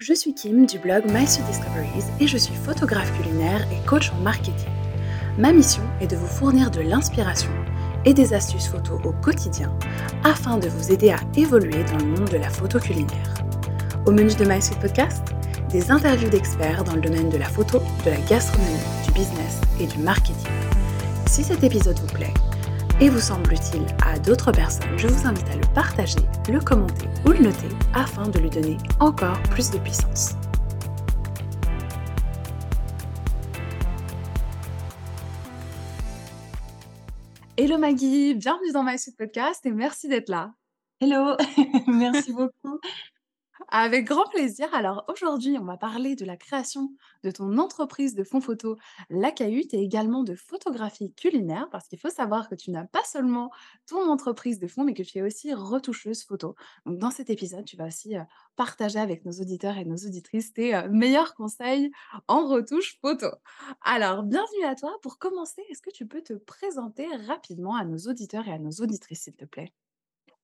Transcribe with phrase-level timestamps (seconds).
[0.00, 4.20] Je suis Kim du blog My Discoveries et je suis photographe culinaire et coach en
[4.20, 4.70] marketing.
[5.36, 7.50] Ma mission est de vous fournir de l'inspiration
[8.04, 9.76] et des astuces photos au quotidien
[10.22, 13.34] afin de vous aider à évoluer dans le monde de la photo culinaire.
[14.06, 15.34] Au menu de My Podcast,
[15.68, 19.88] des interviews d'experts dans le domaine de la photo, de la gastronomie, du business et
[19.88, 20.52] du marketing.
[21.26, 22.34] Si cet épisode vous plaît,
[23.00, 27.06] et vous semble utile à d'autres personnes, je vous invite à le partager, le commenter
[27.24, 30.34] ou le noter afin de lui donner encore plus de puissance.
[37.56, 40.52] Hello Maggie, bienvenue dans My Suite Podcast et merci d'être là.
[41.00, 41.36] Hello,
[41.86, 42.80] merci beaucoup.
[43.70, 44.72] Avec grand plaisir.
[44.74, 46.90] Alors aujourd'hui, on va parler de la création
[47.22, 48.76] de ton entreprise de fonds photo
[49.10, 53.04] La Cahute et également de photographie culinaire parce qu'il faut savoir que tu n'as pas
[53.04, 53.50] seulement
[53.86, 56.54] ton entreprise de fonds mais que tu es aussi retoucheuse photo.
[56.86, 58.22] Donc dans cet épisode, tu vas aussi euh,
[58.56, 61.90] partager avec nos auditeurs et nos auditrices tes euh, meilleurs conseils
[62.26, 63.26] en retouche photo.
[63.82, 64.96] Alors, bienvenue à toi.
[65.02, 68.70] Pour commencer, est-ce que tu peux te présenter rapidement à nos auditeurs et à nos
[68.70, 69.72] auditrices, s'il te plaît?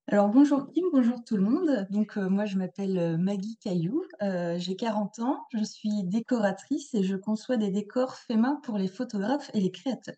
[0.08, 1.86] Alors bonjour Kim, bonjour tout le monde.
[1.90, 6.94] Donc euh, moi je m'appelle euh, Maggie Caillou, euh, j'ai 40 ans, je suis décoratrice
[6.94, 10.14] et je conçois des décors faits main pour les photographes et les créateurs.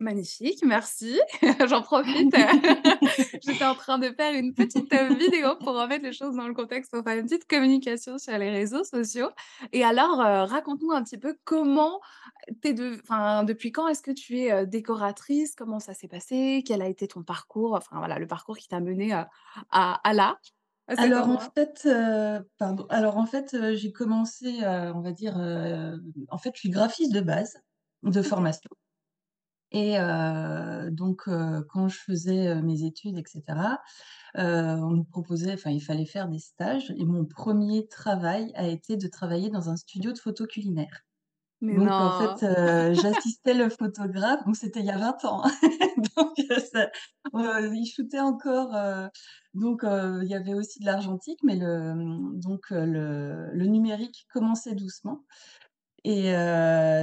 [0.00, 1.20] Magnifique, merci.
[1.68, 2.34] J'en profite.
[3.44, 6.90] J'étais en train de faire une petite vidéo pour remettre les choses dans le contexte,
[6.90, 9.28] pour faire une petite communication sur les réseaux sociaux.
[9.72, 10.16] Et alors,
[10.48, 12.00] raconte-nous un petit peu comment
[12.62, 15.54] t'es de, enfin, depuis quand est-ce que tu es décoratrice?
[15.54, 16.64] Comment ça s'est passé?
[16.66, 17.74] Quel a été ton parcours?
[17.74, 19.28] Enfin voilà, le parcours qui t'a mené à,
[19.70, 20.38] à là.
[20.96, 21.86] Alors en fait,
[22.56, 22.86] pardon.
[22.88, 25.36] Alors en fait, j'ai commencé, on va dire,
[26.30, 27.60] en fait, je suis graphiste de base,
[28.02, 28.70] de formation.
[29.72, 29.96] Et
[30.90, 31.28] donc
[31.68, 33.44] quand je faisais, mes études etc.,
[34.34, 38.96] on nous proposait enfin, il fallait faire des stages et mon premier travail a été
[38.96, 41.02] de travailler dans un studio de photo culinaire.
[41.62, 45.50] Mais Donc en fait, j'assistais le photographe, donc c'était il y a 20 ans, hein.
[46.16, 46.32] Donc
[46.72, 46.90] ça
[47.34, 48.74] il shootait encore,
[49.54, 54.74] donc il y avait aussi de l'argentique, mais le, mmh, donc le le numérique commençait
[54.74, 55.24] doucement.
[56.04, 56.32] Et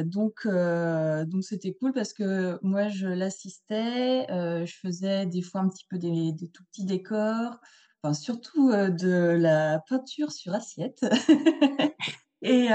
[0.06, 5.86] donc donc c'était cool parce que moi je l'assistais, je faisais des fois un petit
[5.90, 7.60] peu des des tout petits décors,
[8.02, 11.06] enfin surtout, de la peinture sur assiette
[12.42, 12.70] et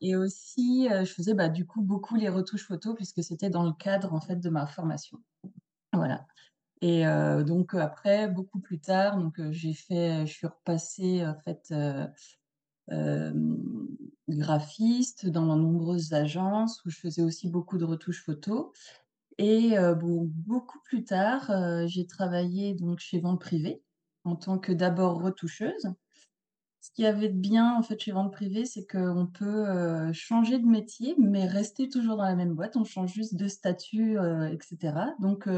[0.00, 3.72] et aussi, je faisais, bah, du coup beaucoup les retouches photos puisque c'était dans le
[3.72, 5.18] cadre en fait de ma formation.
[5.92, 6.26] Voilà
[6.82, 7.04] et
[7.46, 11.72] donc après beaucoup plus tard, donc j'ai fait je suis repassée en fait,
[14.28, 18.66] graphiste dans de nombreuses agences où je faisais aussi beaucoup de retouches photos
[19.38, 21.50] et bon, beaucoup plus tard,
[21.86, 23.82] j'ai travaillé donc chez Vente Privée
[24.24, 25.92] en tant que d'abord retoucheuse.
[26.80, 30.58] Ce qu'il y avait de bien en fait chez Vente Privée, c'est qu'on peut, changer
[30.58, 32.76] de métier mais rester toujours dans la même boîte.
[32.76, 35.48] On change juste de statut, heu et cetera donc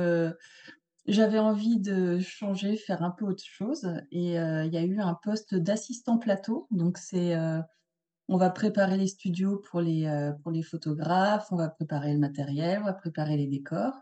[1.06, 5.14] j'avais envie de changer, faire un peu autre chose et il y a eu un
[5.14, 7.34] poste d'assistant plateau donc c'est,
[8.28, 12.18] on va préparer les studios pour les, heu, pour les photographes, on va préparer le
[12.18, 13.94] matériel, on va préparer les décors.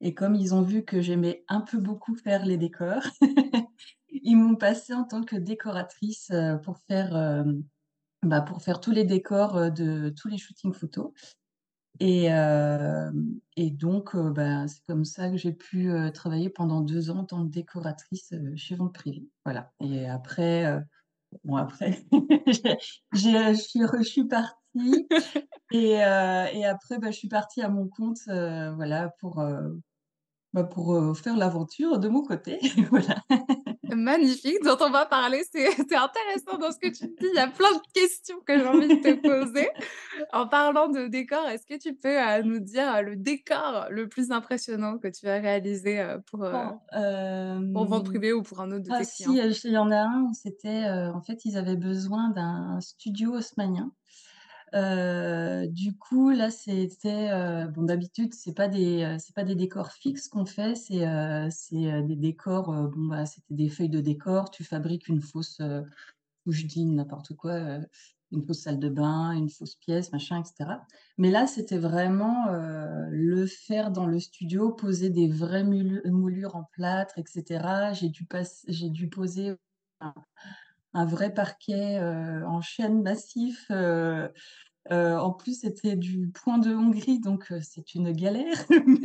[0.00, 3.02] Et comme ils ont vu que j'aimais un peu beaucoup faire les décors,
[4.10, 7.64] ils m'ont passée en tant que décoratrice, heu, pour faire, hem,
[8.22, 11.12] bah, pour faire tous les décors, de tous les shootings photos.
[12.00, 12.28] Et
[13.56, 17.44] et donc bah, c'est comme ça que j'ai pu, travailler pendant 2 ans en tant
[17.46, 19.28] que décoratrice, chez Vente Privée.
[19.44, 19.72] Voilà.
[19.80, 20.82] Et après,
[21.42, 21.98] Bon après,
[23.12, 25.06] je suis je suis partie
[25.72, 29.80] et et après, bah, je suis partie à mon compte, heu, voilà pour, heu,
[30.54, 33.16] bah, pour, faire l'aventure de mon côté, voilà.
[33.96, 35.42] Magnifique, dont on va parler.
[35.52, 35.66] C'est
[35.96, 37.14] intéressant dans ce que tu dis.
[37.32, 39.68] Il y a plein de questions que j'ai envie de te poser.
[40.32, 44.08] En parlant de décor, est-ce que tu peux, heu, nous dire, heu, le décor le
[44.08, 46.80] plus impressionnant que tu as réalisé, heu, pour, Bon,
[47.72, 49.34] pour vente privée ou pour un autre de ah tes si, clients?
[49.64, 53.92] il y en a un c'était, en fait, ils avaient besoin d'un studio haussmannien.
[54.74, 59.54] Heu, du coup, là, c'était, heu, bon d'habitude, c'est pas des, heu, c'est pas des
[59.54, 61.04] décors fixes qu'on fait, c'est,
[61.50, 64.50] c'est, des décors, bon, bah, c'était des feuilles de décor.
[64.50, 65.60] Tu fabriques une fausse,
[66.46, 67.78] ou je dis n'importe quoi,
[68.32, 70.86] une fausse salle de bain, une fausse pièce, machin et cetera.
[71.18, 72.46] Mais là, c'était vraiment,
[73.10, 77.92] le faire dans le studio, poser des vraies moulures en plâtre et cetera.
[77.94, 79.54] J'ai dû pass j'ai dû poser
[80.94, 84.30] un vrai parquet, heu, en chêne massif, heu
[84.92, 88.56] heu, en plus, c'était du point de Hongrie, donc c'est une galère,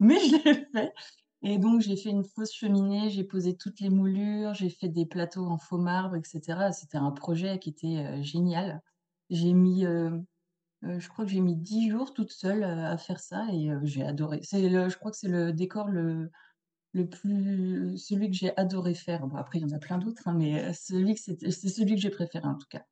[0.00, 0.94] mais je l'ai fait
[1.42, 5.06] et donc j'ai fait une fausse cheminée, j'ai posé toutes les moulures, j'ai fait des
[5.06, 6.72] plateaux en faux marbre et cetera.
[6.72, 8.82] C'était un projet qui était, génial.
[9.30, 9.84] J'ai mis,
[10.82, 14.40] je crois que j'ai mis 10 jours toute seule, à faire ça et j'ai adoré.
[14.42, 16.30] C'est je crois que c'est le décor le
[16.94, 19.26] le plus celui que j'ai adoré faire.
[19.26, 21.94] Bon après il y en a plein d'autres, hein, mais heu, celui que c'est celui
[21.96, 22.84] que j'ai préféré en tout cas.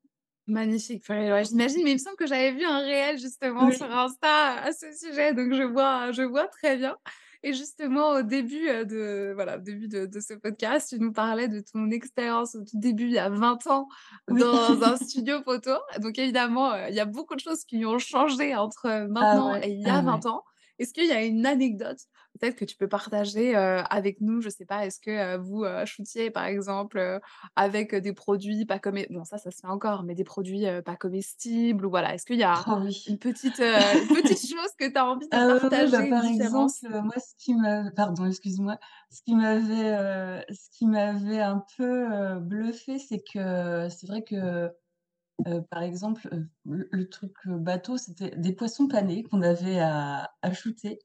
[0.49, 3.87] Magnifique, ouais, j'imagine, mais il me semble que j'avais vu un réel justement sur.
[3.89, 6.97] Insta à ce sujet, donc je vois je vois très bien
[7.45, 11.47] et justement au début, heu, de voilà, début de de ce podcast, tu nous parlais
[11.47, 13.87] de ton expérience au tout début, il y a 20 ans,
[14.29, 14.41] Oui.
[14.41, 15.71] dans un studio photo.
[16.01, 19.55] Donc évidemment, heu, il y a beaucoup de choses qui ont changé entre Ah maintenant
[19.55, 20.27] ouais, et il y a ah 20 ouais.
[20.27, 20.43] ans.
[20.81, 21.99] Est-ce qu'il y a une anecdote
[22.43, 24.41] peut-être que tu peux partager, heu, avec nous?
[24.43, 27.21] Je sais pas, est-ce que, heu, vous, shootiez par exemple,
[27.57, 30.97] avec des produits pas commes bon ça, ça se fait encore, mais des produits, pas
[30.97, 32.15] comestibles ou voilà.
[32.15, 32.97] Est-ce qu'il y a Oh oui.
[33.07, 36.25] une petite, une petite chose que tu as envie de Ah bah, partager, une par
[36.27, 38.79] exemple, moi ce qui m'a pardon, excuse-moi.
[39.11, 44.71] Ce qui m'avait, ce qui m'avait un peu, heu, bluffée, c'est que c'est vrai que,
[45.71, 46.29] par exemple,
[46.65, 50.99] le le truc, bateau, c'était des poissons panés qu'on avait à à shooter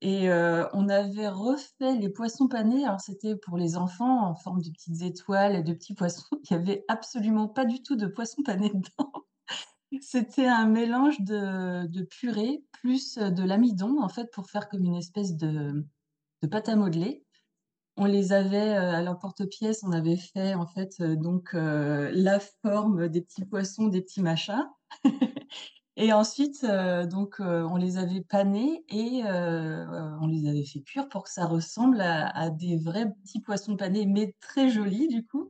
[0.00, 2.84] et on avait refait les poissons panés.
[2.84, 6.26] Alors c'était pour les enfants en forme de petites étoiles et de petits poissons.
[6.50, 9.12] Il y avait absolument pas du tout de poissons panés dedans.
[10.00, 15.36] C'était un mélange de purée plus, de l'amidon en fait pour faire comme une espèce
[15.36, 15.84] de
[16.50, 17.24] pâte à modeler.
[18.00, 23.44] On les avait, à l'emporte-pièce, on avait fait en fait, donc la forme des petits
[23.44, 24.68] poissons, des petits machins
[25.98, 29.86] et ensuite, heu, donc heu, on les avait panés et heu,
[30.20, 34.06] on les avait fait cuire pour que ça ressemble à des vrais petits poissons panés,
[34.06, 35.48] mais très jolis du coup.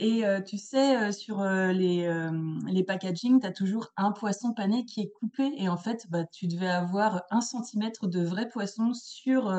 [0.00, 2.08] Et tu sais, sur, les,
[2.68, 6.24] les packaging, tu as toujours un poisson pané qui est coupé et en fait, bah,
[6.26, 9.54] tu devais avoir 1 centimètre de vrai poisson sur,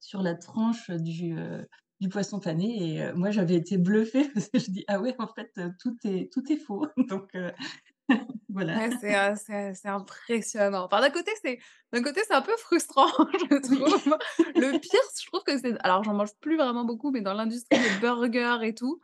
[0.00, 1.36] sur la tranche du,
[2.00, 2.96] du poisson pané.
[2.96, 6.32] Et moi j'avais été bluffée parce que je dis: «Ah ouais, en fait, tout est
[6.32, 7.30] tout est faux», donc
[8.52, 8.78] voilà.
[8.78, 8.90] Ouais,
[9.74, 10.84] c'est, impressionnant.
[10.84, 11.58] Enfin d'un côté, c'est
[11.92, 13.08] d'un côté, c'est un peu frustrant,
[13.50, 14.18] je trouve.
[14.56, 17.78] Le pire, je trouve que c'est alors j'en mange plus vraiment beaucoup, mais dans l'industrie
[17.78, 19.00] des burgers et tout,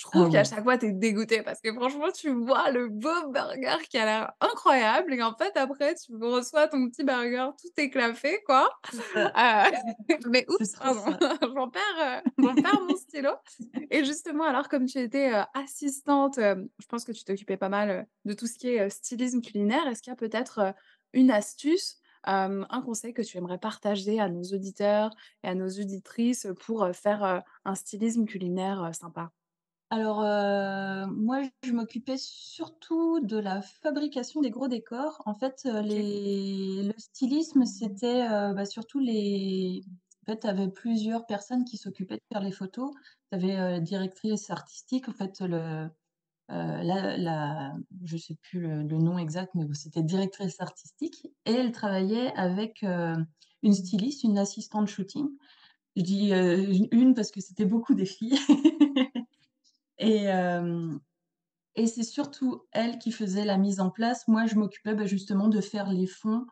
[0.00, 2.88] je Ah trouve qu'à chaque fois, tu es dégoûté parce que franchement, tu vois le
[2.88, 7.48] beau burger qui a l'air incroyable et en fait, après, tu reçois ton petit burger
[7.60, 8.70] tout éclafé, quoi.
[9.36, 9.70] Heu,
[10.30, 11.18] mais oups, pardon, ça.
[11.54, 12.22] j'en perds,
[12.82, 13.30] mon stylo
[13.90, 18.06] et justement, alors comme tu étais, heu, assistante, je pense que tu t'occupais pas mal,
[18.24, 19.86] de tout ce qui est, stylisme culinaire.
[19.86, 20.74] Est-ce qu'il y a peut-être,
[21.12, 25.10] une astuce, un conseil que tu aimerais partager à nos auditeurs
[25.42, 29.30] et à nos auditrices pour, faire, un stylisme culinaire, sympa?
[29.92, 35.20] Alors, heu, moi, je m'occupais surtout de la fabrication des gros décors.
[35.26, 39.82] En fait, les le stylisme, c'était, heu, bah, surtout les
[40.28, 42.92] en fait, tu avais plusieurs personnes qui s'occupaient de faire les photos.
[43.32, 45.88] Tu avais, la directrice artistique, en fait, le,
[46.48, 51.72] la la je sais plus le le nom exact, mais c'était directrice artistique et elle
[51.72, 52.82] travaillait avec,
[53.62, 55.28] une styliste, une assistante shooting.
[55.96, 56.32] Je dis,
[56.92, 58.38] une parce que c'était beaucoup des filles
[60.00, 64.28] et c'est surtout elle qui faisait la mise en place.
[64.28, 66.46] Moi, je m'occupais, bah, justement de faire les fonds,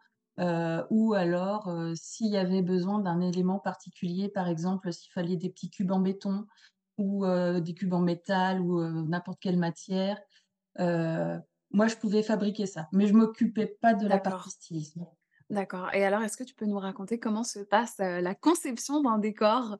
[0.91, 5.71] ou alors, s'il y avait besoin d'un élément particulier, par exemple, s'il fallait des petits
[5.71, 6.47] cubes en béton
[6.99, 7.25] ou
[7.61, 10.21] des cubes en métal ou n'importe quelle matière,
[10.79, 12.89] moi, je pouvais fabriquer ça.
[12.93, 14.51] Mais je m'occupais pas de la partie D'accord.
[14.51, 15.07] stylisme.
[15.51, 19.19] D'accord et alors, est-ce que tu peux nous raconter comment se passe, la conception d'un
[19.19, 19.79] décor?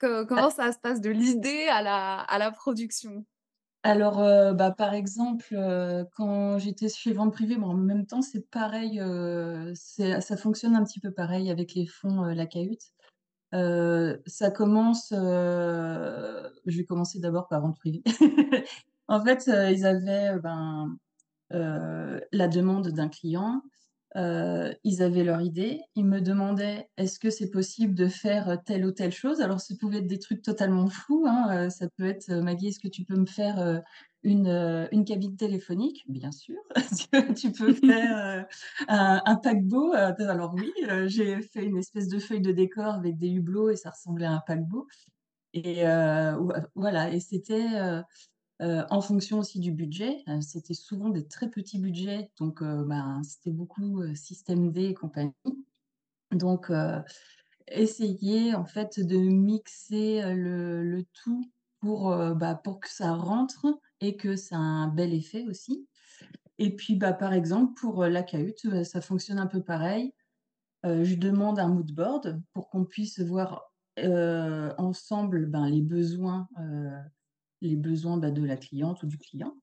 [0.00, 3.24] Co comment A ça se passe de l'idée à la à la production?
[3.84, 8.48] alors, heu, bah, par exemple, heu, quand j'étais vente privée, bon, en même temps, c'est
[8.50, 9.00] pareil,
[9.74, 12.82] c'est ça fonctionne un petit peu pareil avec les fonds, La Cahute.
[14.26, 18.02] Ça commence, je vais commencer d'abord par vente privée.
[19.10, 20.98] En fait, ils avaient, ben,
[21.50, 23.62] la demande d'un client,
[24.18, 28.84] heu, ils avaient leur idée, ils me demandaient: «Est-ce que c'est possible de faire, telle
[28.86, 32.06] ou telle chose?» alors ça pouvait être des trucs totalement fous, hein, heu, ça peut
[32.06, 33.82] être, heu: «Maggie, est-ce que tu peux me faire,
[34.24, 34.48] une,
[34.92, 36.56] une cabine téléphonique?» «Bien sûr».
[36.76, 38.46] «Est-ce que tu peux faire,
[38.88, 40.72] un un paquebot?» alors oui,
[41.06, 44.32] j'ai fait une espèce de feuille de décor avec des hublots et ça ressemblait à
[44.32, 44.86] un paquebot
[45.54, 45.82] et
[46.74, 47.66] voilà et c'était,
[48.62, 52.84] heu, en fonction aussi du budget, heu, c'était souvent des très petits budgets donc heu,
[52.86, 55.34] ben, c'était beaucoup, système D et compagnie
[56.32, 56.70] donc
[57.68, 61.50] essayer en fait de mixer, le tout
[61.80, 63.66] pour, bah, pour que ça rentre
[64.00, 65.88] et que ça a un bel effet aussi
[66.58, 70.14] et puis, bah, par exemple, pour, La Cahute, ça fonctionne un peu pareil.
[70.84, 73.72] Je demande un mood board pour qu'on puisse voir
[74.78, 76.48] ensemble, les besoins,
[77.62, 79.54] les besoins, bah, de la cliente ou du client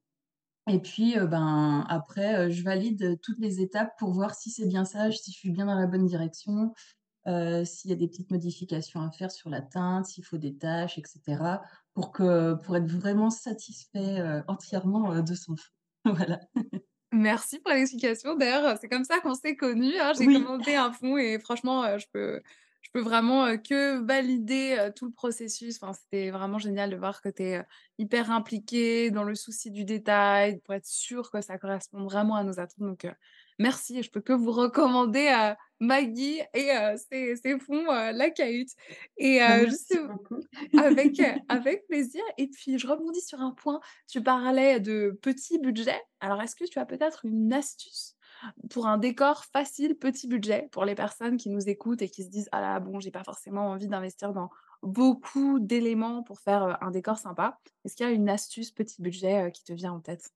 [0.70, 4.68] et puis, heu, ben, après, heu, je valide, toutes les étapes pour voir si c'est
[4.68, 6.74] bien ça, si je suis bien dans la bonne direction,
[7.28, 10.58] heu, s'il y a des petites modifications à faire sur la teinte, s'il faut des
[10.58, 11.64] tâches et cetera,
[11.96, 15.72] pour que pour être vraiment satisfait, entièrement, de son fond.
[16.06, 16.40] Voilà.
[17.12, 18.36] Merci pour l'explication.
[18.36, 20.14] D'ailleurs, c'est comme ça qu'on s'est connus, hein.
[20.18, 20.30] J'ai Oui.
[20.30, 22.42] commandé un fond et franchement, je peux
[23.00, 25.78] peux vraiment, que valider, tout le processus.
[25.82, 27.62] Enfin, c'était vraiment génial de voir que tu es,
[27.98, 32.44] hyper impliquée dans le souci du détail, pour être sûre que ça correspond vraiment à
[32.44, 32.80] nos attentes.
[32.80, 33.08] Donc,
[33.60, 38.70] merci je peux que vous recommander, heu, Maggie et heu, ses ses fonds, La Cahute
[39.18, 39.94] et Bah, juste
[40.76, 46.02] avec, avec plaisir et puis je rebondis sur un point, tu parlais de petit budget.
[46.20, 48.15] Alors est-ce que tu as peut-être une astuce
[48.70, 52.30] pour un décor facile, petit budget, pour les personnes qui nous écoutent et qui se
[52.30, 54.50] disent: «Ah là, bon, j'ai pas forcément envie d'investir dans
[54.84, 57.60] beaucoup d'éléments pour faire, heu, un décor sympa».
[57.86, 60.32] Est-ce qu'il y a une astuce petit budget, heu, qui te vient en tête?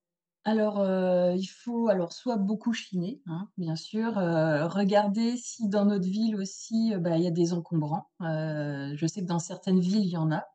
[0.45, 5.85] Alors, heu, il faut alors soit beaucoup chiner, hein, bien sûr, heu, regarder si dans
[5.85, 8.09] notre ville aussi, bah, il y a des encombrants.
[8.21, 10.45] Je sais que dans certaines villes, il y en a.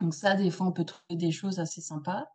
[0.00, 2.28] Donc ça, des fois, on peut trouver des choses assez sympas,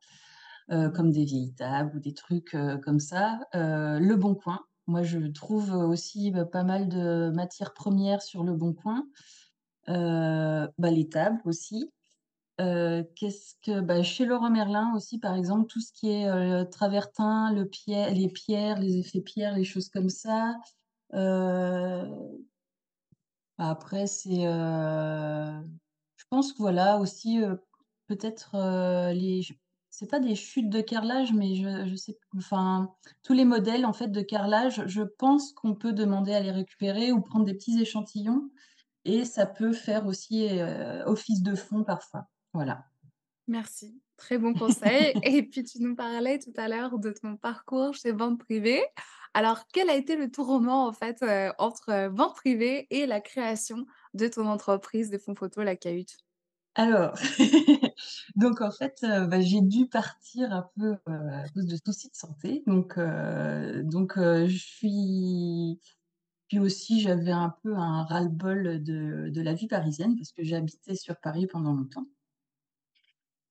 [0.70, 3.40] comme des vieilles tables ou des trucs, heu, comme ça.
[3.56, 8.44] Heu, Le Bon Coin, moi, je trouve, aussi, bah, pas mal de matières premières sur
[8.44, 9.06] Le Bon Coin.
[9.88, 11.92] Bah, les tables aussi.
[12.60, 17.54] Qu'est-ce que bah, chez Leroy Merlin aussi, par exemple, tout ce qui est, heu, travertin,
[17.54, 20.58] le pierre les pierres, les effets pierres, les choses comme ça.
[23.60, 27.40] Après c'est, je pense que voilà aussi,
[28.08, 28.56] peut-être,
[29.14, 29.42] les
[29.94, 33.94] c'est pas des chutes de carrelage, mais je je sais enfin, tous les modèles en
[33.94, 37.80] fait de carrelage, je pense qu'on peut demander à les récupérer ou prendre des petits
[37.82, 38.50] échantillons
[39.06, 42.30] et ça peut faire aussi, heu, office de fond parfois.
[42.54, 42.86] Voilà.
[43.48, 47.94] Merci, très bon conseil et puis tu nous parlais tout à l'heure de ton parcours
[47.94, 48.82] chez vente privée.
[49.34, 53.20] Alors quel a été le tournant en fait, heu, entre, heu, vente privée et la
[53.22, 56.18] création de ton entreprise de fonds photo La Cahute?
[56.76, 57.14] Alors,
[58.36, 62.10] donc en fait, heu, bah, j'ai dû partir un peu, heu, à cause de soucis
[62.10, 62.64] de santé.
[62.66, 65.80] Donc heu donc je suis
[66.50, 70.96] puis aussi j'avais un peu un ras-le-bol de de la vie parisienne parce que habité
[70.96, 72.08] sur Paris pendant longtemps.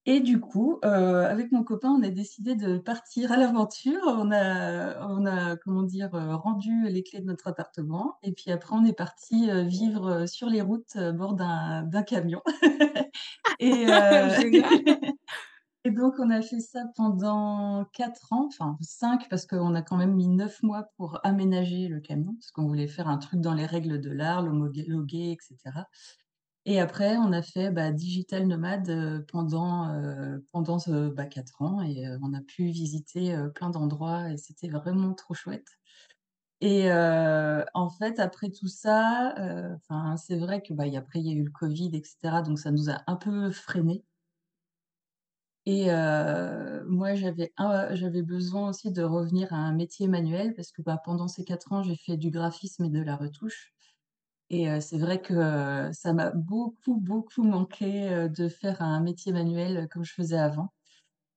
[0.06, 4.00] Et du coup, heu, avec mon copain, on a décidé de partir à l'aventure.
[4.06, 8.50] On a on a, comment dire, heu, rendu les clés de notre appartement et puis
[8.50, 12.42] après on est partis, heu, vivre, sur les routes, à bord d'un camion.
[13.60, 13.86] Et
[15.86, 19.96] et donc on a fait ça pendant 4 ans, enfin 5 parce qu'on a quand
[19.98, 23.54] même mis 9 mois pour aménager le camion, parce qu'on voulait faire un truc dans
[23.54, 25.88] les règles de l'art, l'homologuer et cetera.
[26.64, 29.88] Et après, on a fait, bah, digital nomade, pendant,
[30.52, 30.78] pendant
[31.14, 35.66] bah, 4 ans et on a pu visiter, plein d'endroits et c'était vraiment trop chouette.
[36.60, 39.34] Et en fait, après tout ça,
[40.18, 41.04] c'est vrai que, bah, il y a
[41.34, 44.04] eu le covid et cetera, donc ça nous a un peu freinés
[45.66, 45.86] et
[46.86, 47.52] moi, j'avais
[47.92, 51.72] j'avais besoin aussi de revenir à un métier manuel parce que, bah, pendant ces 4
[51.72, 53.72] ans, j'ai fait du graphisme et de la retouche
[54.52, 60.04] et c'est vrai que, ça m'a beaucoup, beaucoup manqué, de faire un métier manuel, comme
[60.04, 60.72] je faisais avant.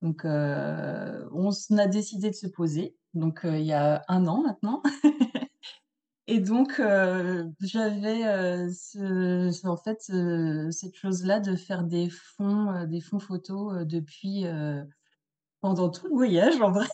[0.01, 4.83] Donc on a décidé de se poser, donc il y a un an maintenant
[6.27, 6.81] et donc
[7.61, 8.25] j'avais,
[9.63, 14.45] en fait, ce cette chose-là de faire des fonds, des fonds photos, depuis,
[15.61, 16.87] pendant tout le voyage en vrai.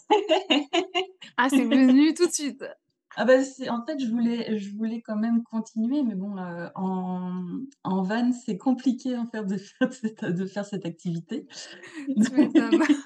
[1.37, 2.63] Ah c'est venu tout de suite?
[3.17, 3.33] Ah bah,
[3.69, 7.43] en fait, je voulais je voulais quand même continuer, mais bon, heu, en
[7.83, 11.45] en van, c'est compliqué en de faire cette de faire cette activité.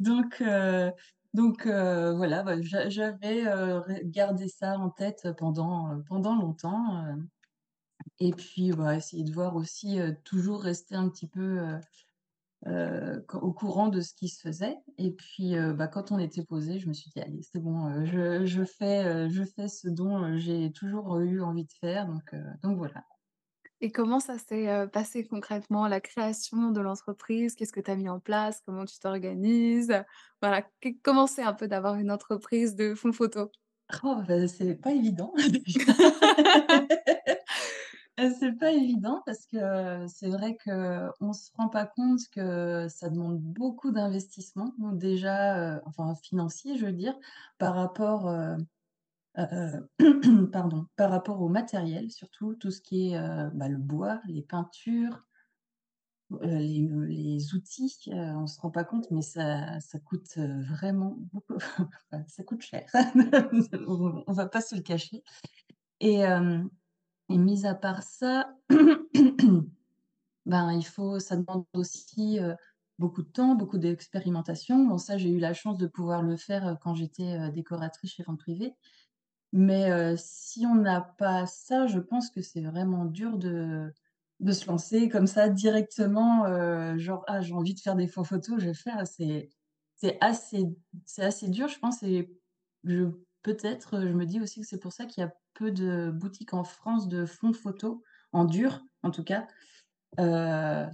[0.00, 0.42] Donc
[1.34, 3.44] donc heu, voilà, bah, j'a j'avais,
[4.04, 7.04] gardé ça en tête pendant, pendant longtemps,
[8.20, 11.60] et puis, bah, essayer de voir aussi, toujours rester un petit peu,
[13.28, 16.44] co au courant de ce qui se faisait et puis, heu, bah, quand on était
[16.44, 19.88] posés, je me suis dit: «Allez, c'est bon, heu, je je fais, je fais ce
[19.88, 23.04] dont, j'ai toujours eu envie de faire», donc donc voilà.
[23.80, 27.54] Et comment ça s'est, passé concrètement, la création de l'entreprise?
[27.56, 28.62] Qu'est-ce que tu as mis en place?
[28.64, 29.92] Comment tu t'organises?
[30.40, 30.64] Voilà,
[31.02, 33.50] comment c'est un peu d'avoir une entreprise de fonds photo?
[34.02, 35.32] Oh, bah, c'est pas évident
[38.18, 43.40] c'est pas évident parce que c'est vrai qu'on se rend pas compte que ça demande
[43.40, 44.72] beaucoup d'investissement.
[44.92, 47.14] Déjà, heu, enfin financier, je veux dire,
[47.58, 48.56] par rapport, heu,
[50.52, 55.26] pardon, par rapport au matériel, surtout tout ce qui est, bah, le bois, les peintures,
[56.42, 61.58] les les outils, on se rend pas compte, mais ça ça coûte, vraiment beaucoup,
[62.28, 62.86] ça coûte cher.
[63.86, 65.22] On on va pas se le cacher
[66.00, 66.24] et
[67.32, 68.56] et mis à part ça,
[70.46, 72.56] ben, il faut ça demande aussi, heu,
[72.98, 74.86] beaucoup de temps, beaucoup d'expérimentation.
[74.86, 78.12] Bon ça, j'ai eu la chance de pouvoir le faire, heu, quand j'étais, heu, décoratrice
[78.14, 78.74] chez vente privée.
[79.52, 83.92] Mais si on n'a pas ça, je pense que c'est vraiment dur de
[84.40, 86.46] de se lancer comme ça directement,
[86.98, 89.06] genre: «Ah, j'ai envie de faire des faux photos, je vais faire».
[89.06, 89.50] C'est
[89.96, 90.66] c'est assez
[91.06, 92.40] c'est assez dur, je pense et
[92.84, 93.04] je
[93.42, 95.34] peut-être, je me dis aussi que c'est pour ça qu'il y a
[95.70, 97.98] de boutiques en France de fonds photos,
[98.32, 99.46] en dur en tout cas,
[100.20, 100.86] heu,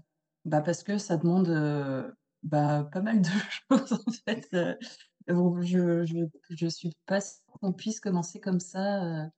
[0.45, 3.29] bah, parce que ça demande, heu, bah, pas mal de
[3.71, 4.77] choses en fait, heu,
[5.29, 6.17] bon je je
[6.51, 7.21] je suis pas
[7.61, 9.31] qu'on puisse commencer comme ça,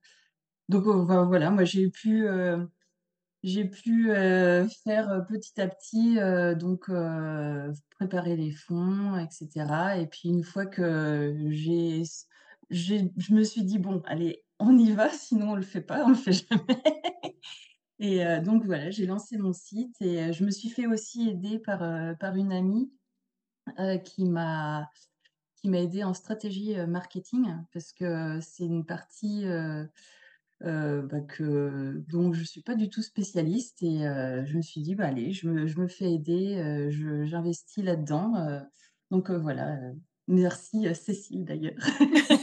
[0.68, 2.26] donc enfin voilà, moi j'ai pu,
[3.42, 4.08] j'ai pu,
[4.84, 6.16] faire, petit à petit,
[6.58, 6.90] donc
[7.90, 9.96] préparer les fonds et cetera.
[9.98, 12.02] Et puis une fois que j'ai
[12.70, 16.04] j'ai je me suis dit: «Bon allez, on y va, sinon on le fait pas,
[16.04, 16.82] on le fait jamais»
[18.00, 21.28] et heu, donc voilà, j'ai lancé mon site et heu, je me suis fait aussi
[21.30, 22.92] aider par, heu, par une amie,
[24.04, 24.88] qui m'a
[25.80, 29.44] aidée en stratégie, marketing parce que c'est une partie,
[30.60, 35.06] bah, que dont je suis pas du tout spécialiste et je me suis dit: «Bah,
[35.06, 36.88] allez, je me je me fais aider,
[37.26, 38.34] j'investis là-dedans»,
[39.10, 39.78] donc voilà,
[40.30, 41.74] merci, heu, Cécile d'ailleurs.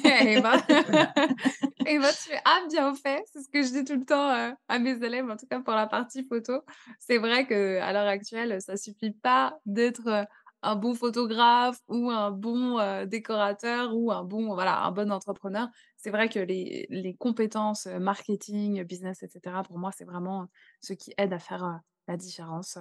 [0.03, 1.13] Eh ben Voilà.
[1.85, 4.53] eh ben, tu as bien fait, c'est ce que je dis tout le temps, heu,
[4.67, 6.61] à mes élèves, en tout cas pour la partie photo.
[6.99, 10.25] C'est vrai qu'à l'heure actuelle, ça suffit pas d'être, heu,
[10.63, 15.67] un bon photographe ou un bon, décorateur ou un bon voilà, un bon entrepreneur.
[15.97, 20.47] C'est vrai que les les compétences, marketing, business et cetera, pour moi, c'est vraiment
[20.81, 22.77] ce qui aide à faire, la différence,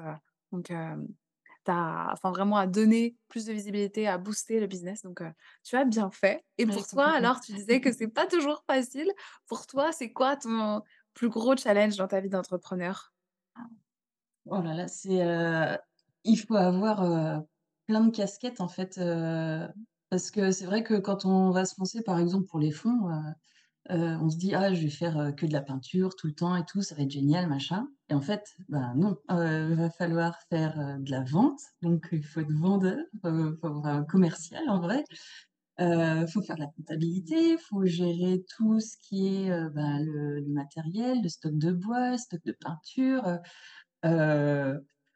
[0.53, 0.71] donc
[1.75, 5.31] enfin vraiment à donner plus de visibilité, à booster le business donc heu,
[5.65, 9.11] tu as bien fait et pour toi alors, tu disais que c'est pas toujours facile.
[9.47, 10.83] Pour toi, c'est quoi ton
[11.15, 13.13] plus gros challenge dans ta vie d'entrepreneur?
[14.49, 15.77] Oh là là, c'est, heu,
[16.25, 17.43] il faut avoir, heu,
[17.87, 18.99] plein de casquettes en fait,
[20.11, 23.09] parce que c'est vrai que quand on va se lancer, par exemple pour les fonds,
[23.91, 26.35] heu, on se dit: «Ah je vais faire, heu, que de la peinture tout le
[26.35, 29.91] temps et tout, ça va être génial machin» et en fait, ben non, heu, va
[29.91, 33.29] falloir faire, de la vente, donc il faut être vendeur, faut
[33.67, 35.05] avoir un commercial en vrai.
[35.81, 40.49] Heu, faut faire de la comptabilité, faut gérer tout ce qui est, bah, le le
[40.53, 43.39] matériel, le stock de bois, stock de peinture,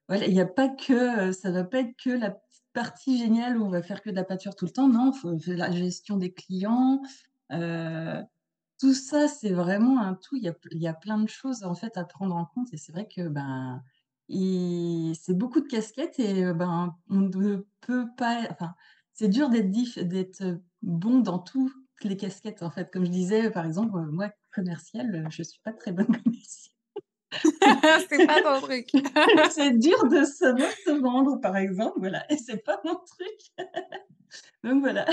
[0.08, 2.36] voilà, il y a pas que, ça va pas être que la
[2.72, 4.88] partie géniale où on va faire que de la peinture tout le temps.
[4.88, 7.00] Non, faut faut la gestion des clients,
[8.80, 10.36] tout ça, c'est vraiment un tout.
[10.36, 13.06] Il y a plein de choses, en fait, à prendre en compte et c'est vrai
[13.08, 13.82] que, ben,
[15.14, 18.48] c'est beaucoup de casquettes et heu, ben, on ne peut pas
[19.12, 21.72] c'est dur d'être bon dans toutes
[22.04, 22.90] les casquettes, en fait.
[22.92, 26.79] Comme je disais, par exemple, moi, commerciale, heu, je suis pas très bonne commerciale.
[28.08, 28.88] C'est pas ton truc.
[29.50, 33.40] C'est dur de savoir se vendre, par exemple, voilà et c'est pas mon truc.
[34.64, 35.06] Donc voilà.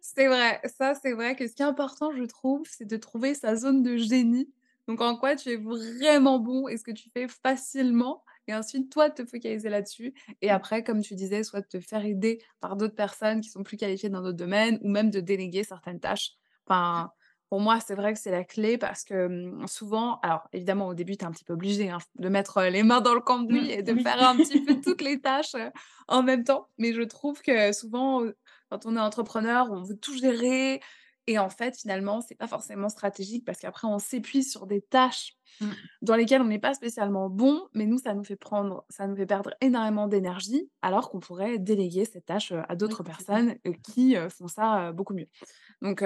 [0.00, 3.34] C'est vrai, ça, c'est vrai que ce qui est important, je trouve, c'est de trouver
[3.34, 4.52] sa zone de génie.
[4.86, 8.92] Donc en quoi tu es vraiment bon et ce que tu fais facilement et ensuite
[8.92, 10.12] toi te focaliser là-dessus
[10.42, 13.78] et après comme tu disais, soit te faire aider par d'autres personnes qui sont plus
[13.78, 16.32] qualifiées dans d'autres domaines ou même de déléguer certaines tâches.
[16.66, 17.10] Enfin,
[17.54, 20.94] pour moi, c'est vrai que c'est la clé parce que, mmh, souvent alors évidemment au
[20.94, 23.68] début, tu es un petit peu obligé, hein, de mettre, les mains dans le cambouis
[23.68, 24.02] Mmh, et de oui.
[24.02, 25.54] faire un petit peu toutes les tâches,
[26.08, 26.68] en même temps.
[26.78, 28.24] Mais je trouve que souvent,
[28.70, 30.80] quand on est entrepreneur, on veut tout gérer
[31.26, 35.34] et en fait, finalement, c'est pas forcément stratégique parce qu'après on s'épuise sur des tâches
[35.60, 39.06] Mmh, dans lesquelles on n'est pas spécialement bon, mais nous, ça nous fait prendre ça
[39.06, 43.56] nous fait perdre énormément d'énergie, alors qu'on pourrait déléguer cette tâche, heu, à d'autres personnes,
[43.66, 45.26] heu, qui, heu, font ça, beaucoup mieux.
[45.82, 46.04] Donc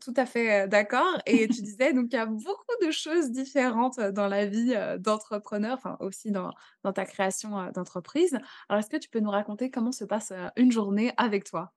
[0.00, 4.00] tout à fait, d'accord et tu disais donc il y a beaucoup de choses différentes,
[4.00, 6.52] dans la vie, d'entrepreneur, enfin aussi dans
[6.84, 8.38] dans ta création, d'entreprise.
[8.68, 11.72] Alors est-ce que tu peux nous raconter comment se passe, une journée avec toi?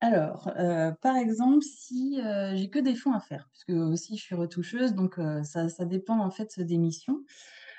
[0.00, 4.22] Alors, heu, par exemple, si, heu, j'ai que des fonds à faire, puisque aussi je
[4.22, 7.24] suis retoucheuse, donc heu, ça dépend en fait des missions.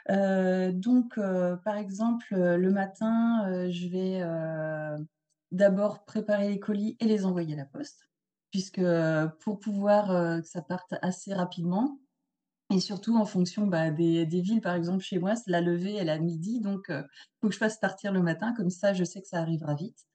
[0.10, 1.16] Donc
[1.64, 4.22] par exemple, le matin, je vais,
[5.52, 8.10] d'abord préparer les colis et les envoyer à la poste,
[8.52, 8.82] puisque,
[9.42, 10.08] pour pouvoir,
[10.42, 12.00] que ça parte assez rapidement
[12.74, 14.62] et surtout en fonction, bah, des villes.
[14.62, 17.04] Par exemple, chez moi, la levée, est à midi, donc heu,
[17.42, 20.06] faut que je fasse partir le matin, comme ça je sais que ça arrivera vite.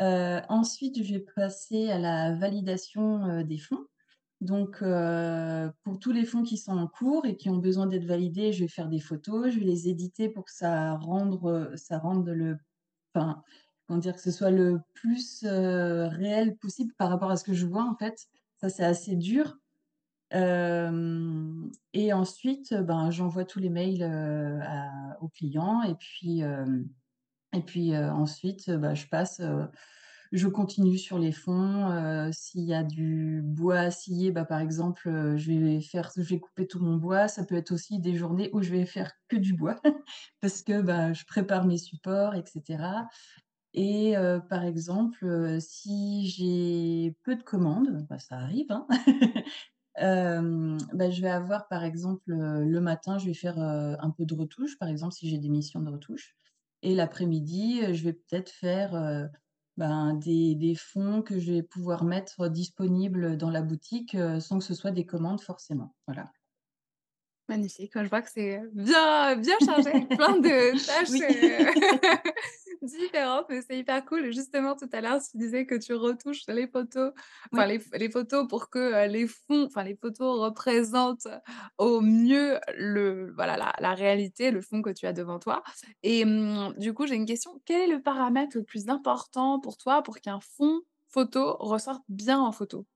[0.00, 3.86] Heu, ensuite, je vais passer à la validation, heu, des fonds.
[4.42, 8.04] Donc, heu, pour tous les fonds qui sont en cours et qui ont besoin d'être
[8.06, 11.98] validés, je vais faire des photos, je vais les éditer pour que ça rendre, ça
[11.98, 12.58] rende le
[13.88, 14.14] comment dire?
[14.14, 17.96] Que ce soit le plus, réel possible par rapport à ce que je vois, en
[17.96, 18.26] fait.
[18.60, 19.58] Ça, c'est assez dur.
[21.94, 24.04] Et ensuite, ben, j'envoie tous les mails,
[25.20, 26.42] aux clients et puis,
[27.56, 29.40] et puis, ensuite, bah, je passe,
[30.32, 35.36] je continue sur les fonds, s'il y a du bois à scier, bah, par exemple,
[35.36, 37.28] je vais faire je vais couper tout mon bois.
[37.28, 39.76] Ça peut être aussi des journées où je vais faire que du bois
[40.40, 43.08] parce que, bah, je prépare mes supports et cetera
[43.74, 44.14] et
[44.48, 48.86] par exemple, si j'ai peu de commandes, bah, ça arrive, hein,
[49.96, 54.78] bah, je vais avoir, par exemple, le matin, je vais faire, un peu de retouches,
[54.78, 56.36] par exemple, si j'ai des missions de retouches
[56.90, 59.28] et l'après-midi, heu, je vais peut-être faire, heu,
[59.76, 64.58] ben, des des fonds que je vais pouvoir mettre disponibles dans la boutique, heu, sans
[64.58, 65.94] que ce soit des commandes forcément.
[66.06, 66.32] Voilà.
[67.48, 71.22] Magnifique, je vois que c'est bien bien chargé, plein de tâches, Oui.
[72.82, 74.32] différentes, mais c'est hyper cool.
[74.32, 77.12] Justement, tout à l'heure, tu disais que tu retouches les photos,
[77.52, 77.66] enfin Oui.
[77.66, 81.28] les les photos pour que, heu, les fonds, enfin les photos représentent
[81.78, 85.62] au mieux le voilà la la réalité, le fond que tu as devant toi
[86.02, 87.60] et mmh, du coup, j'ai une question.
[87.64, 92.40] Quel est le paramètre le plus important pour toi pour qu'un fond photo ressorte bien
[92.40, 92.86] en photo?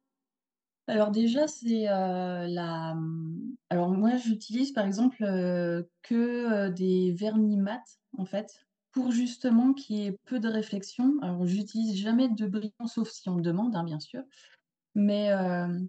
[0.86, 7.56] Alors déjà, c'est, heu, la, mmh, alors moi j'utilise par exemple, heu, que, des vernis
[7.58, 7.82] mat
[8.18, 11.14] en fait, pour justement qu'il y ait peu de réflexion.
[11.22, 14.22] Alors j'utilise jamais de brillant sauf si on me demande, hein, bien sûr,
[14.94, 15.88] mais hem,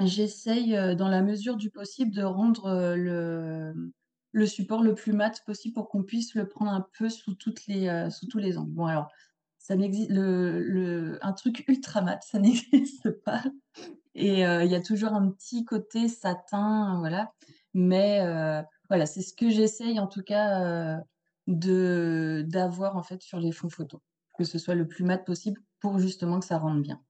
[0.00, 3.92] j'essaye, heu, dans la mesure du possible de rendre, heu, le,
[4.32, 7.66] le support le plus mat possible pour qu'on puisse le prendre un peu sous toutes
[7.66, 8.72] les, sous tous les angles.
[8.72, 9.08] Bon alors,
[9.58, 13.42] ça le le un truc ultra mat, ça n'existe pas
[14.14, 17.32] et il y a toujours un petit côté satin, voilà,
[17.74, 18.20] mais
[18.88, 21.00] voilà, c'est ce que j'essaye en tout cas,
[21.46, 24.00] de d'avoir en fait sur les fonds photos.
[24.38, 27.00] Que ce soit le plus mat possible pour justement que ça rende bien.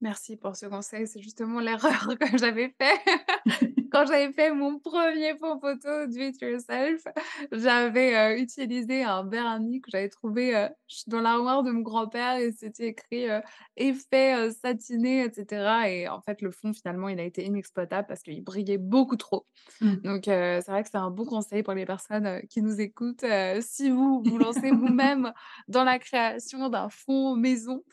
[0.00, 3.72] Merci pour ce conseil, c'est justement l'erreur que j'avais fait.
[3.96, 7.02] Quand j'avais fait mon 1er fond photo do it yourself,
[7.52, 12.36] j'avais, heu, utilisé un vernis que j'avais trouvé, heu, ch dans l'armoire de mon grand-père
[12.36, 13.40] et c'était écrit, heu,
[13.78, 18.06] effet, heu, satiné et cetera et en fait, le fond finalement, il a été inexploitable
[18.06, 19.46] parce qu'il brillait beaucoup trop.
[19.80, 20.06] Mmh.
[20.06, 23.24] Donc c'est vrai que c'est un bon conseil pour les personnes, qui nous écoutent,
[23.60, 25.32] si vous vous lancez vous-même
[25.68, 27.84] dans la création d'un fond maison,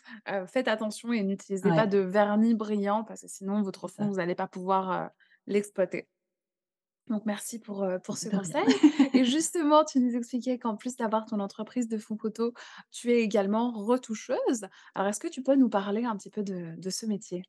[0.48, 4.36] faites attention et n'utilisez pas de vernis brillant parce que sinon votre fond, vous allez
[4.36, 5.12] pas pouvoir,
[5.48, 6.10] l'exploiter.
[7.08, 8.80] Donc merci pour, heu, pour ce De conseil
[9.14, 12.54] et justement, tu nous expliquais qu'en plus d'avoir ton entreprise de fonds photos,
[12.92, 14.68] tu es également retoucheuse.
[14.96, 17.44] Alors est-ce que tu peux nous parler un petit peu de de ce métier?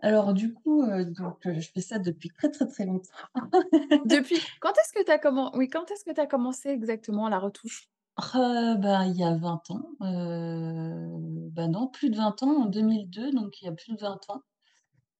[0.00, 3.10] Alors du coup, heu, donc heu, je fais ça depuis très, très, très longtemps.
[4.04, 7.28] Depuis quand est-ce que tu as commen oui, quand est-ce que tu as commencé exactement
[7.28, 7.90] la retouche?
[8.34, 13.30] Heu, bah, il y a 20 ans, bah, non, plus de 20 ans, en 2002,
[13.32, 14.42] donc il y a plus de 20 ans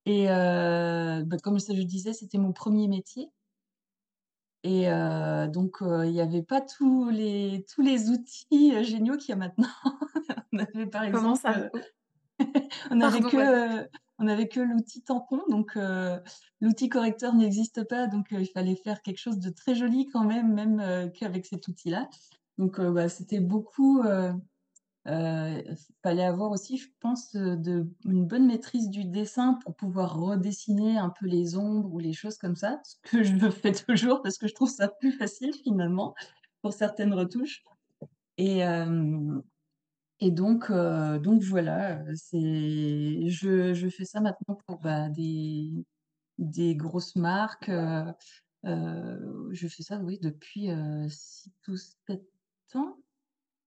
[0.07, 3.31] et bah, comme je disais, c'était mon 1er métier
[4.64, 4.87] et
[5.53, 9.69] donc il y avait pas tous les tous les outils, géniaux qu'il y a maintenant.
[10.53, 11.71] On avait par Comment exemple, ça?
[12.90, 13.51] on avait pardon, que, vas-y.
[13.83, 13.88] heu,
[14.19, 15.79] on avait que l'outil tampon donc
[16.61, 20.53] l'outil correcteur n'existe pas donc il fallait faire quelque chose de très joli quand même,
[20.55, 22.09] même, qu'avec cet outil-là.
[22.59, 24.03] Donc bah, c'était beaucoup,
[25.07, 29.75] heu heu, fallait avoir aussi, je pense, heu, de une bonne maîtrise du dessin pour
[29.77, 32.81] pouvoir redessiner un peu les ombres ou les choses comme ça.
[32.85, 36.14] Ce que je fais toujours parce que je trouve ça plus facile finalement
[36.62, 37.62] pour certaines retouches
[38.38, 39.42] et hem
[40.21, 45.87] et donc donc voilà, je je fais ça maintenant pour, bah, des
[46.38, 47.71] des grosses marques,
[48.64, 52.29] je fais ça, oui, depuis, heu, 6 ou 7
[52.75, 52.96] ans?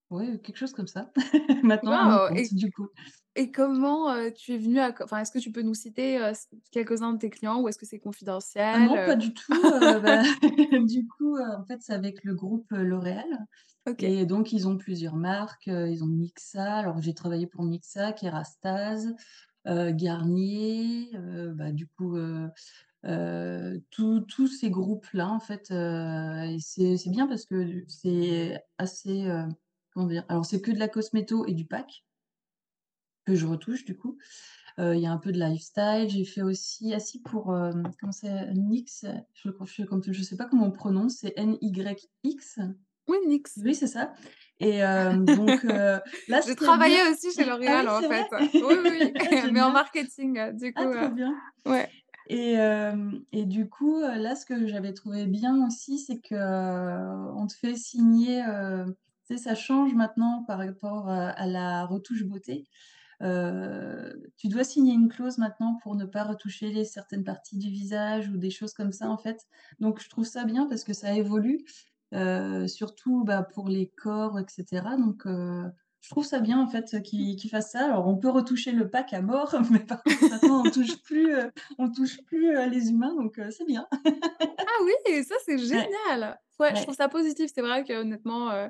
[0.09, 1.11] Ouais, quelque chose comme ça.
[1.61, 2.89] Maintenant compte, et du coup.
[3.35, 6.25] et comment, heu, tu es venue à enfin, est-ce que tu peux nous citer, heu,
[6.31, 7.99] s quelques-uns de tes clients ou est-ce que c'est
[8.71, 9.03] Ah confidentiel, non, heu?
[9.03, 9.67] pas du tout,
[10.01, 10.21] bah,
[10.85, 13.47] du coup, en fait, c'est avec le groupe, L'Oréal
[13.85, 14.03] OK.
[14.03, 19.15] et donc ils ont plusieurs marques, ils ont Mixa, alors j'ai travaillé pour Mixa, Kérastase,
[19.67, 21.11] heu, Garnier,
[21.55, 22.17] bah, du coup,
[24.27, 25.65] tous ces groupes-là, en fait,
[26.59, 29.27] c'est bien parce que c'est assez,
[29.91, 30.25] comment dire?
[30.29, 32.05] Alors c'est que de la cosméto et du pack
[33.25, 34.17] que je retouche du coup.
[34.79, 37.83] Heu, il y a un peu de lifestyle, j'ai fait aussi ah si pour, hem,
[37.99, 38.29] comment c'est?
[38.53, 39.51] NYX, je
[40.13, 42.59] je sais pas comment on prononce, c'est N-Y-X?
[43.07, 43.59] Oui, NYX.
[43.63, 44.13] Oui, c'est ça
[44.59, 48.27] Et hem, donc heu, là, bien travaillé aussi chez ah L'Oréal, oui, en fait.
[48.59, 51.39] Oui, oui, Ah mais en marketing, du coup, Ah trop heu, bien!
[51.65, 51.93] ouais.
[52.27, 57.53] Et hem et du coup, là, ce que j'avais trouvé bien aussi, c'est qu'on te
[57.53, 58.43] fait signer,
[59.29, 62.65] tu sais, ça change maintenant par rapport, heu, à la retouche beauté.
[63.23, 67.69] Heu, tu dois signer une clause maintenant pour ne pas retoucher les certaines parties du
[67.69, 69.47] visage ou des choses comme ça, en fait.
[69.79, 71.65] Donc je trouve ça bien parce que ça évolue,
[72.15, 74.97] heu, surtout, bah, pour les corps et cetera.
[74.97, 75.23] Donc
[76.01, 77.85] je trouve ça bien, en fait, qu'ils fassent ça.
[77.85, 81.33] Alors on peut retoucher le pack à mort, mais par contre maintenant on touche plus,
[81.77, 83.87] on touche plus, les humains, donc c'est bien.
[84.65, 85.23] Ah oui!
[85.23, 86.39] Ça, c'est génial!
[86.59, 87.49] Ouais, je trouve ça positif.
[87.53, 88.69] C'est vrai qu'honnêtement, heu,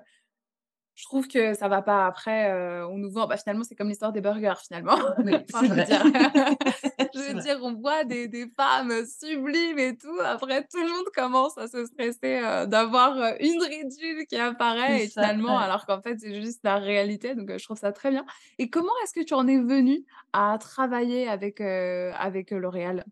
[1.00, 2.06] je trouve que ça va pas.
[2.06, 2.52] Après,
[2.90, 4.98] on nous vend bah, finalement, c'est comme l'histoire des burgers, finalement.
[5.20, 6.04] Oui, Enfin, c'est je veux dire
[7.14, 7.42] je C'est veux vrai.
[7.42, 10.20] dire, on voit des des femmes, sublimes et tout.
[10.26, 15.22] Après, tout le monde commence à se stresser, d'avoir, une ridule qui apparaît et ça,
[15.22, 15.64] finalement ouais.
[15.64, 17.34] alors qu'en fait, c'est juste la réalité.
[17.34, 18.26] Donc je trouve ça très bien.
[18.58, 23.06] Et comment est-ce que tu en es venue à travailler avec, avec, L'Oréal?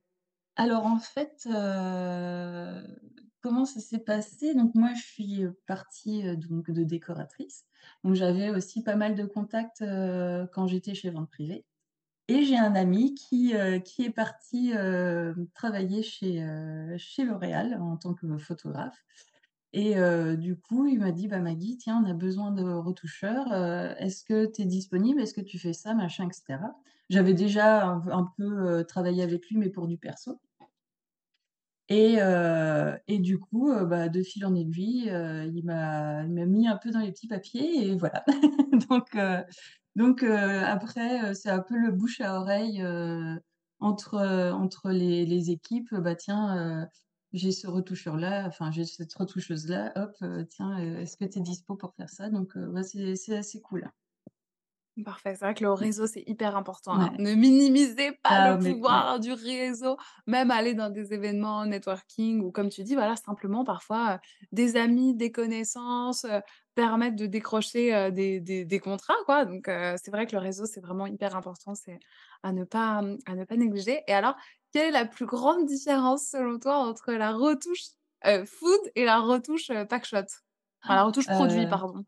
[0.57, 1.47] Alors en fait,
[3.47, 4.53] comment ça s'est passé?
[4.55, 7.65] Donc moi, je suis, heu, partie, heu, donc de décoratrice.
[8.03, 11.65] Donc j'avais aussi pas mal de contacts, heu, quand j'étais chez vente privée.
[12.29, 13.53] Et j'ai un ami qui,
[13.85, 14.73] qui est parti,
[15.53, 16.45] travailler chez,
[16.97, 19.05] chez L'Oréal en tant que photographe.
[19.73, 19.95] Et
[20.37, 24.23] du coup, il m'a dit: «Bah Magui, tiens, on a besoin de retoucheurs, heu, est-ce
[24.25, 25.21] que tu es disponible?
[25.21, 26.75] Est-ce que tu fais ça?» machin et cetera.
[27.09, 30.39] J'avais déjà un peu, travaillé avec lui, mais pour du perso.
[31.89, 36.67] Et heu et du coup, heu, bah, de fil en aiguille, heu, il m'a mis
[36.67, 38.25] un peu dans les petits papiers et voilà.
[38.89, 39.43] Donc heu
[39.95, 40.31] donc heu,
[40.63, 42.83] après, c'est un peu le bouche à oreille,
[43.79, 44.15] entre,
[44.53, 45.93] entre les les équipes.
[45.95, 46.87] Bah, tiens,
[47.33, 50.15] j'ai ce retoucheur-là, enfin, j'ai cette retoucheuse-là, hop,
[50.49, 52.29] tiens, est-ce que tu es dispo pour faire ça?
[52.29, 53.89] Donc c'est c'est assez cool.
[55.05, 55.87] Parfait, c'est vrai que le Mmh.
[55.87, 57.13] réseau, c'est hyper important, hein.
[57.19, 58.77] Ne minimisez pas Ah le ouais.
[58.77, 63.63] pouvoir du réseau, même aller dans des événements networking ou comme tu dis, voilà, simplement
[63.63, 64.19] parfois, heu,
[64.51, 66.41] des amis, des connaissances, heu,
[66.73, 69.45] permettent de décrocher, heu, des des des contrats, quoi.
[69.45, 71.99] Donc c'est vrai que le réseau, c'est vraiment hyper important, c'est
[72.41, 74.01] à ne pas, mmh, à ne pas négliger.
[74.07, 74.35] Et alors,
[74.73, 77.83] quelle est la plus grande différence selon toi entre la retouche,
[78.47, 80.17] food et la retouche, heu, pack shot?
[80.83, 82.03] Enfin, la retouche produit, pardon.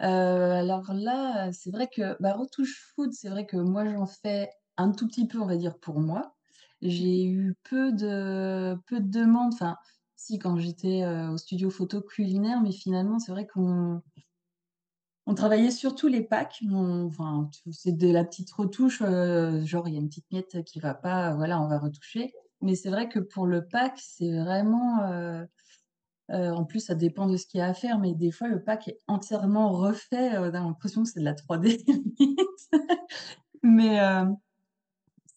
[0.00, 4.50] Heu, alors là, c'est vrai que, bah, retouche food, c'est vrai que moi j'en fais
[4.76, 6.34] un tout petit peu, on va dire, pour moi.
[6.82, 9.76] J'ai eu peu de peu de demandes, enfin,
[10.16, 14.02] si quand j'étais, heu, au studio photo culinaire, mais finalement, c'est vrai qu'on
[15.26, 16.60] on travaillait surtout les packs.
[16.72, 20.80] Enfin, c'est de la petite retouche, heu, genre il y a une petite miette qui
[20.80, 22.32] va pas, voilà, on va retoucher.
[22.62, 25.02] Mais c'est vrai que pour le pack, c'est vraiment,
[26.32, 28.48] heu, en plus, ça dépend de ce qu'il y a à faire, mais des fois,
[28.48, 32.38] le pack est entièrement refait, heu, on a l'impression que c'est de la 3D limite.
[33.62, 34.36] Mais hem,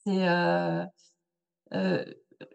[0.05, 0.85] c'est, heu,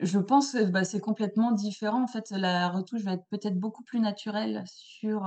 [0.00, 2.02] je pense, heu, bah, c'est complètement différent.
[2.02, 5.26] En fait, la retouche va être peut-être beaucoup plus naturelle sur,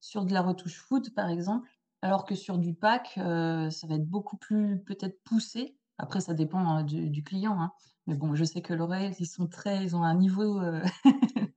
[0.00, 1.68] sur de la retouche food, par exemple,
[2.02, 5.76] alors que sur du pack, ça va être beaucoup plus peut-être poussé.
[5.98, 7.72] Après, ça dépend, heu, du client, hein.
[8.08, 10.60] Mais bon, je sais que L'Oréal, ils sont très ils ont un niveau,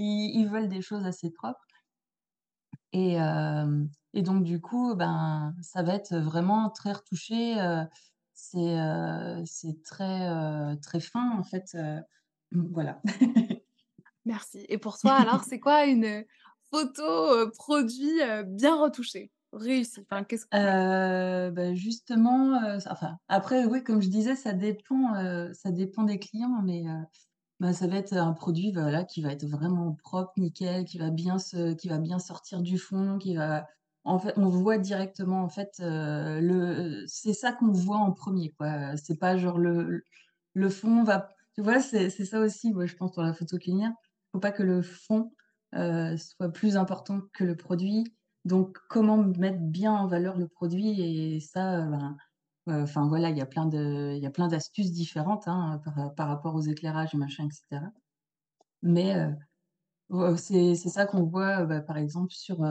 [0.00, 1.60] ils ils veulent des choses assez propres.
[2.92, 7.54] Et hem et donc du coup, ben, ça va être vraiment très retouché,
[8.34, 10.28] c'est, heu, c'est très,
[10.82, 11.76] très fin, en fait,
[12.52, 13.00] voilà.
[14.24, 14.66] Merci.
[14.68, 16.24] Et pour toi alors, c'est quoi une,
[16.72, 20.00] photo, produit, bien retouchée, réussie?
[20.10, 20.46] Enfin, qu'est-ce.
[20.52, 22.60] Heu, bah, justement,
[22.90, 25.14] enfin, après, oui, comme je disais, ça dépend,
[25.52, 26.82] ça dépend des clients, mais
[27.60, 31.10] bah, ça va être un produit, voilà, qui va être vraiment propre, nickel, qui va
[31.10, 33.66] bien se qui va bien sortir du fond, qui va
[34.04, 38.50] en fait, on voit directement, en fait, heu, le c'est ça qu'on voit en 1er,
[38.58, 40.04] quoi, c'est pas genre le
[40.54, 41.80] le fond va tu vois?
[41.80, 43.92] C'est ça aussi, moi, je pense pour la photo culinaire.
[44.32, 45.32] Faut pas que le fond,
[45.76, 48.04] heu, soit plus important que le produit.
[48.46, 52.16] Donc comment mettre bien en valeur le produit et ça, ben,
[52.66, 55.80] enfin, voilà, il y a plein de il y a plein d'astuces différentes, hein,
[56.16, 57.88] par rapport aux éclairages, machin et cetera.
[58.82, 59.34] Mais heu,
[60.10, 62.66] ouais, c'est ça qu'on voit, bah, par exemple, sur,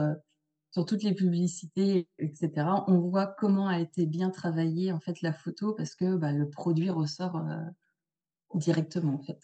[0.72, 2.84] sur toutes les publicités et cetera.
[2.88, 6.50] On voit comment a été bien travaillée, en fait, la photo parce que, bah, le
[6.50, 7.42] produit ressort,
[8.54, 9.40] directement, en fait.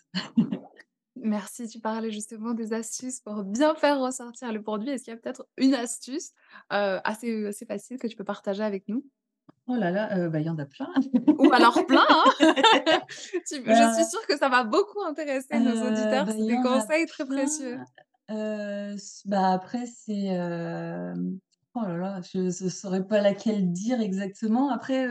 [1.17, 4.91] Merci, tu parlais justement des astuces pour bien faire ressortir le produit.
[4.91, 6.33] Est-ce qu'il y a peut-être une astuce,
[6.69, 9.05] assez, assez facile que tu peux partager avec nous?
[9.68, 10.88] Oh là là, heu, bah, il y en a plein.
[11.38, 12.24] Ou alors plein, hein!
[13.46, 16.44] Tu je suis Bah sûre que ça va beaucoup intéresser nos Heu, auditeurs, bah, c'est
[16.46, 17.79] des conseils très précieux.
[18.29, 20.31] plein, s bah, après c'est,
[21.79, 24.70] Oh là là, je ne saurais pas laquelle dire exactement.
[24.70, 25.07] Après,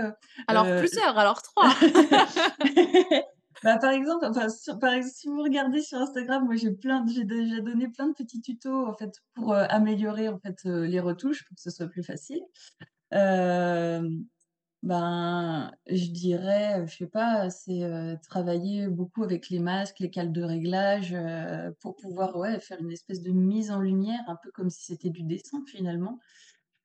[0.48, 1.70] Alors plusieurs, alors 3.
[3.64, 7.06] bah, par exemple, enfin, sur par ex si vous regardez sur Instagram, moi j'ai plein
[7.08, 11.46] j'ai déjà donné plein de petits tutos, en fait, pour, améliorer, en fait, les retouches
[11.48, 12.42] pour que ce soit plus facile.
[14.86, 20.32] Ben, je dirais, je sais pas, c'est, heu, travailler beaucoup avec les masques, les cales
[20.34, 24.52] de réglage, heu, pour pouvoir, ouais, faire une espèce de mise en lumière, un peu
[24.52, 26.20] comme si c'était du dessin finalement.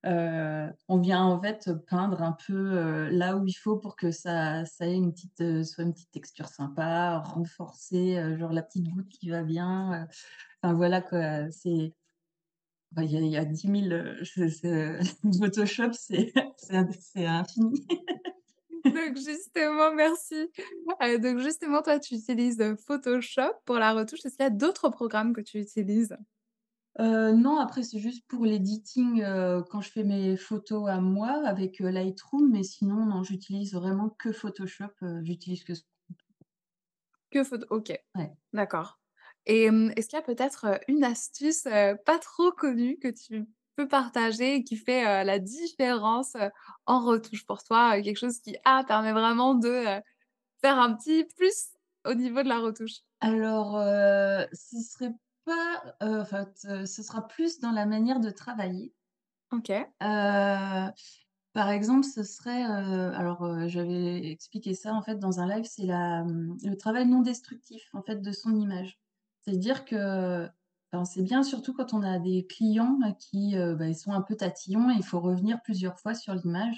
[0.07, 4.65] Heu, on vient en fait peindre un peu, là où il faut pour que ça
[4.67, 9.09] ça ait une petite, soit une petite texture sympa, renforcer, heu, genre la petite goutte
[9.11, 10.09] qui va bien,
[10.63, 11.95] enfin voilà quoi, c'est
[12.99, 14.99] il y a il y a 10 000, heu, je c'est
[15.39, 17.87] Photoshop, c'est c'est in c'est infini.
[18.85, 20.51] Donc justement, merci.
[21.03, 24.25] Heu, donc justement, toi, tu utilises, heu, Photoshop pour la retouche.
[24.25, 26.17] Est-ce qu'il y a d'autres programmes que tu utilises?
[26.99, 29.23] Non, après c'est juste pour l'editing,
[29.71, 34.33] quand je fais mes photos à moi avec, Lightroom, mais sinon non, j'utilise vraiment que
[34.33, 35.73] Photoshop, j'utilise que
[37.31, 38.37] Que photo OK, ouais.
[38.53, 39.00] d'accord
[39.47, 41.65] et est-ce qu'il y a peut-être, une astuce,
[42.07, 46.37] pas trop connue que tu peux partager et qui fait, la différence,
[46.87, 48.01] en retouche pour toi?
[48.03, 49.85] Quelque chose qui, ah, permet vraiment de,
[50.63, 51.71] faire un petit plus
[52.07, 53.01] au niveau de la retouche?
[53.21, 58.95] Alors, heu, ce serait pas, heu, enfin, ce sera plus dans la manière de travailler.
[59.53, 59.91] OK.
[61.53, 66.59] Par exemple, ce serait, alors, j'avais expliqué ça, en fait, dans un live, c'est mmh,
[66.65, 69.01] le travail non destructif, en fait, de son image.
[69.43, 70.49] C'est-à-dire que,
[71.05, 74.95] c'est bien surtout quand on a des clients, qui, bah, sont un peu tatillons et
[74.97, 76.77] il faut revenir plusieurs fois sur l'image.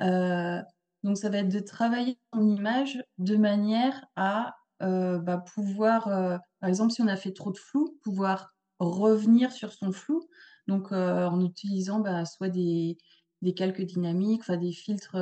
[0.00, 6.04] Donc ça va être de travailler son image de manière à, bah, pouvoir,
[6.60, 10.28] par exemple, si on a fait trop de flou, pouvoir revenir sur son flou.
[10.68, 12.96] Donc, en utilisant, bah, soit des
[13.56, 15.16] calques dynamiques, enfin des filtres,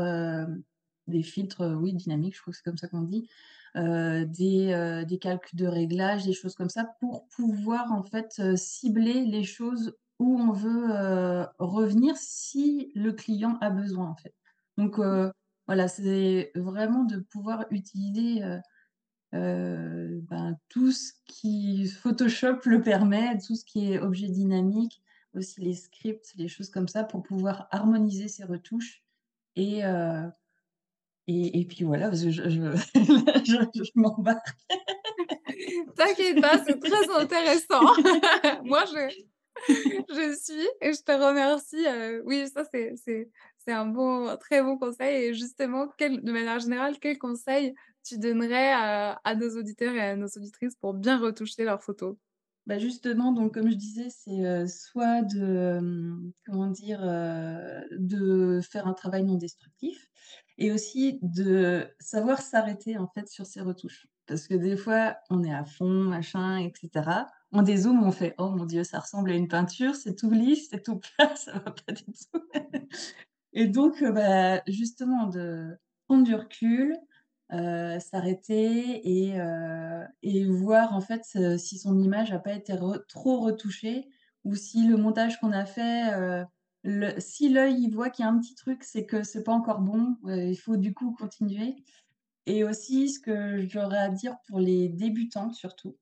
[1.07, 3.29] des filtres, oui, dynamiques, je crois que c'est comme ça qu'on dit.
[3.77, 8.35] Heu, des, heu, des calques de réglage, des choses comme ça pour pouvoir, en fait,
[8.41, 14.17] heu, cibler les choses où on veut, heu, revenir si le client a besoin, en
[14.17, 14.35] fait.
[14.79, 15.33] Donc heu,
[15.69, 18.43] voilà, c'est vraiment de pouvoir utiliser,
[19.33, 25.03] ben, tout ce qui Photoshop le permet, tout ce qui est objet dynamique,
[25.35, 29.03] aussi les scripts, les choses comme ça pour pouvoir harmoniser ses retouches
[29.57, 29.83] et
[31.31, 32.61] et et puis voilà, parce que je je
[33.45, 34.47] je je m'embarque.
[35.97, 37.85] T'inquiète pas, c'est très intéressant.
[38.64, 39.11] Moi, je
[40.09, 44.37] je suis et je te remercie, heu, oui, ça, c'est c'est c'est un bon un
[44.37, 49.35] très bon conseil et justement, quel de manière générale, quels conseils tu donnerais à à
[49.35, 52.16] nos auditeurs et à nos auditrices pour bien retoucher leurs photos?
[52.66, 55.40] Bah, justement, donc comme je disais, c'est, heu, soit de,
[55.79, 57.01] hem, comment dire?
[57.99, 60.09] De faire un travail non destructif
[60.61, 64.07] et aussi de savoir s'arrêter, en fait, sur ses retouches.
[64.27, 67.27] Parce que des fois, on est à fond, machin et cetera.
[67.53, 70.68] On dézoome, on fait: «Oh mon Dieu, ça ressemble à une peinture, c'est tout lisse,
[70.70, 72.42] c'est tout plat, ça va pas du tout».
[73.53, 76.96] Et donc, heu, bah, justement de prendre du recul,
[77.53, 81.23] heu, s'arrêter et heu et voir en fait,
[81.59, 82.75] si son image a pas été
[83.09, 84.09] trop retouchée
[84.44, 86.12] ou si le montage qu'on a fait,
[87.19, 89.81] si l'œil il voit qu'il y a un petit truc, c'est que c'est pas encore
[89.81, 91.77] bon, heu, il faut du coup continuer
[92.47, 95.99] et aussi ce que j'aurais à dire pour les débutants surtout,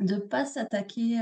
[0.00, 1.20] de pas s'attaquer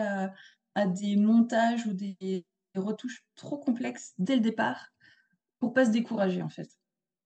[0.76, 4.90] à des montages ou des retouches trop complexes dès le départ
[5.60, 6.70] pour pas se décourager, en fait.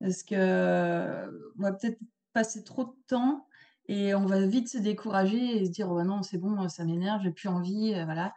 [0.01, 1.27] Parce que,
[1.59, 1.99] on va peut-être
[2.35, 3.47] passer trop de temps
[3.89, 7.23] et on va vite se décourager et se dire: «Oh non, c'est bon, ça m'énerve,
[7.25, 8.35] j'ai plus envie», heu, voilà.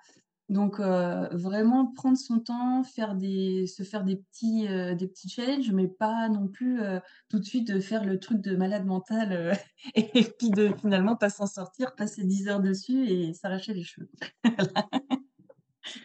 [0.49, 5.29] Donc heu, vraiment prendre son temps, faire des se faire des petits, heu, des petits
[5.29, 8.85] challenges, mais pas non plus, heu, tout de suite, de faire le truc de malade
[8.85, 9.57] mental,
[9.95, 14.09] et puis de finalement pas s'en sortir, passer 10 heures dessus et s'arracher les cheveux.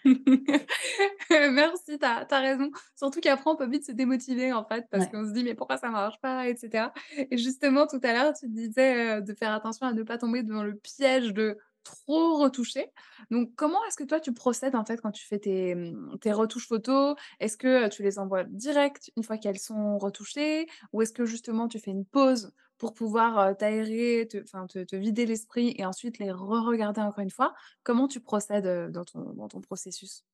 [1.31, 2.70] Merci, tu as raison.
[2.96, 5.12] Surtout qu'après, on peut vite se démotiver, en fait, parce Ouais.
[5.12, 6.92] qu'on se dit: «Mais pourquoi ça marche pas?» et cetera
[7.31, 10.62] et justement, tout à l'heure, tu disais, de faire attention à ne pas tomber dans
[10.64, 12.87] le piège de trop retoucher.
[13.31, 16.69] Donc comment est-ce que toi, tu procèdes, en fait, quand tu fais tes, mmh, retouches
[16.69, 17.17] photos?
[17.40, 20.67] Est-ce que, tu les envoies direct une fois qu'elles sont retouchées?
[20.92, 25.75] Ou est-ce que justement tu fais une pause pour pouvoir, t'aérer, te te vider l'esprit
[25.79, 27.54] et ensuite les re-regarder encore une fois?
[27.85, 30.25] Comment tu procèdes, dans ton dans ton processus?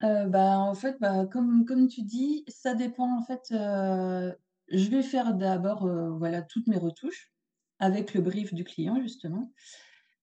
[0.00, 5.34] Bah, en fait, bah, comme comme tu dis, ça dépend en fait, je vais faire
[5.34, 5.88] d'abord,
[6.18, 7.32] voilà, toutes mes retouches
[7.78, 9.52] avec le brief du client justement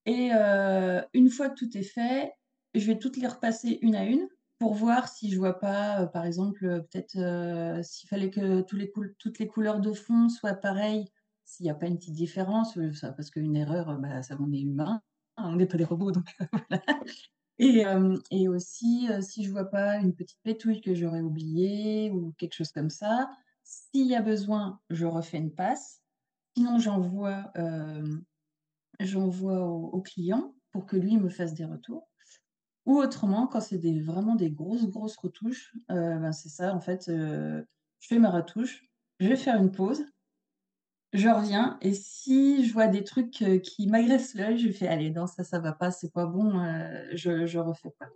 [0.06, 0.32] et
[1.14, 2.34] une fois que tout est fait,
[2.74, 4.28] je vais toutes les repasser une à une
[4.60, 6.60] pour voir si je vois pas, par exemple,
[6.92, 11.06] peut-être, s'il fallait que toutes les couleurs de fond soient pareilles,
[11.46, 15.02] s'il y a pas une petite différence, parce qu'une erreur, bah, ça on est humain,
[15.38, 16.82] on n'est pas des robots donc heu, voilà
[17.60, 22.72] et aussi, si je vois pas une petite pétouille que j'aurais oubliée ou quelque chose
[22.72, 23.30] comme ça,
[23.64, 26.02] s'il y a besoin, je refais une passe.
[26.58, 27.52] Sinon j'envoie,
[29.00, 32.10] j'envoie au au client pour que lui me fasse des retours
[32.86, 36.82] ou autrement, quand c'est des vraiment des grosses, grosses retouches, heu, ben, c'est ça en
[36.82, 37.66] fait, heu,
[38.00, 38.86] je fais ma retouche,
[39.20, 40.06] je vais faire une pause,
[41.14, 45.12] je reviens et si je vois des trucs, heu, qui m'agressent l'œil, je fais: «Allez,
[45.12, 46.52] non, ça, ça va pas, c'est pas bon,
[47.14, 48.08] je je refais pas».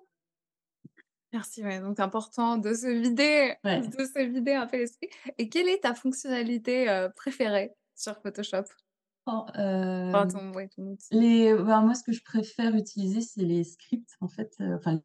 [1.34, 3.98] Merci, ouais, donc important de se vider Ouais.
[3.98, 8.64] de se vider un peu l'esprit et quelle est ta fonctionnalité, préférée sur Photoshop?
[9.28, 9.46] Oh,
[10.56, 11.08] ouais, outil.
[11.12, 15.02] les ben, moi, ce que je préfère utiliser, c'est les scripts en fait, heu, enfin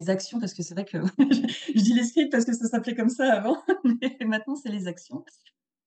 [0.00, 2.94] les actions parce que c'est vrai que je dis les scripts parce que ça s'appelait
[2.94, 5.24] comme ça avant, mais maintenant c'est les actions.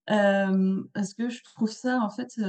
[0.07, 2.39] Hem, parce que je trouve ça en fait,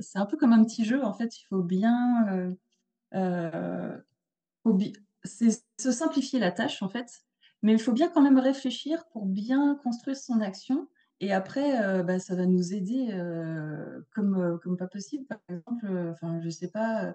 [0.00, 2.56] c'est un peu comme un petit jeu en fait, il faut bien,
[4.64, 4.92] bi
[5.24, 7.10] c'est se simplifier la tâche en fait,
[7.62, 10.88] mais il faut bien quand même réfléchir pour bien construire son action
[11.20, 15.26] et après, heu, bah, ça va nous aider, heu, comme, heu, comme pas possible.
[15.26, 17.14] Par exemple, enfin je sais pas,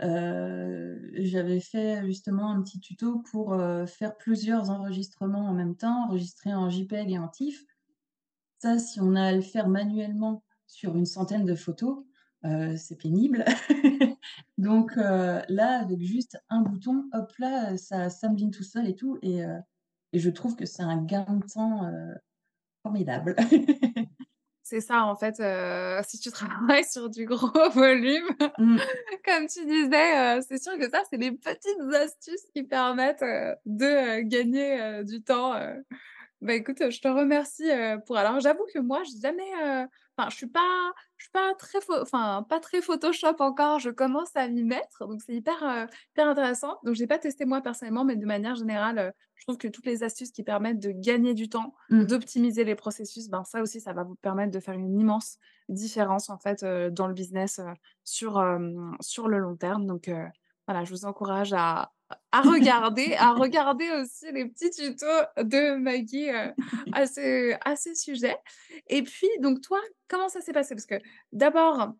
[0.00, 6.70] j'avais fait justement un petit tuto pour, faire plusieurs enregistrements en même temps, enregistrer en
[6.70, 7.64] JPEG et en TIFF.
[8.58, 12.04] Ça, si on a à le faire manuellement sur une centaine de photos,
[12.76, 13.44] c'est pénible.
[14.58, 19.42] Donc là, avec juste un bouton, hop là, ça me tout seul et tout et
[20.12, 21.90] et je trouve que c'est un gain de temps,
[22.82, 23.36] formidable.
[24.64, 28.28] C'est ça en fait, heu, si tu travailles sur du gros volume,
[28.58, 28.76] Mmh.
[29.24, 33.54] comme tu disais, heu, c'est sûr que ça, c'est des petites astuces qui permettent, heu,
[33.66, 35.54] de, gagner, du temps,
[36.42, 39.86] Bah, écoute, je te remercie, heu, pour alors j'avoue que moi j'ai jamais, heu,
[40.18, 44.34] enfin je suis pas je suis pas très enfin pas très Photoshop encore, je commence
[44.34, 46.78] à m'y mettre, donc c'est hyper, heu, hyper intéressant.
[46.84, 49.86] Donc j'ai pas testé moi personnellement, mais de manière générale, heu, je trouve que toutes
[49.86, 52.08] les astuces qui permettent de gagner du temps, Mmh.
[52.08, 55.38] d'optimiser les processus, ben, ça aussi, ça va vous permettre de faire une immense
[55.68, 57.60] différence en fait, dans le business,
[58.04, 58.42] sur,
[59.00, 59.86] sur le long terme.
[59.86, 60.10] Donc,
[60.66, 61.92] voilà, je vous encourage à
[62.32, 65.06] à regarder, à regarder aussi les petits tutos
[65.38, 66.52] de Maggie, heu,
[66.92, 68.36] à ce à ce sujet
[68.88, 70.74] et puis donc toi, comment ça s'est passé?
[70.74, 71.00] Parce que
[71.32, 71.92] d'abord,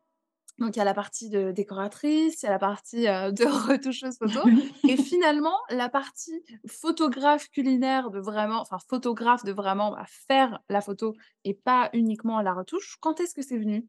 [0.58, 3.44] donc il y a la partie de décoratrice, il y a la partie, heu, de
[3.70, 4.40] retoucheuse photo
[4.86, 10.80] et finalement la partie photographe culinaire de vraiment enfin photographe de vraiment, bah, faire la
[10.80, 13.88] photo et pas uniquement la retouche, quand est-ce que c'est venu?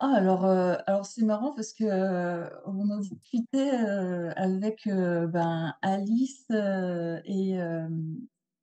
[0.00, 5.74] Ah alors, heu, alors c'est marrant parce que, heu, on en discutait, heu, avec, ben,
[5.80, 6.46] Alice,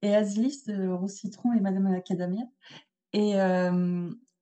[0.04, 2.44] et Azilis de Rose Citron et Madame Macadamia
[3.14, 3.36] et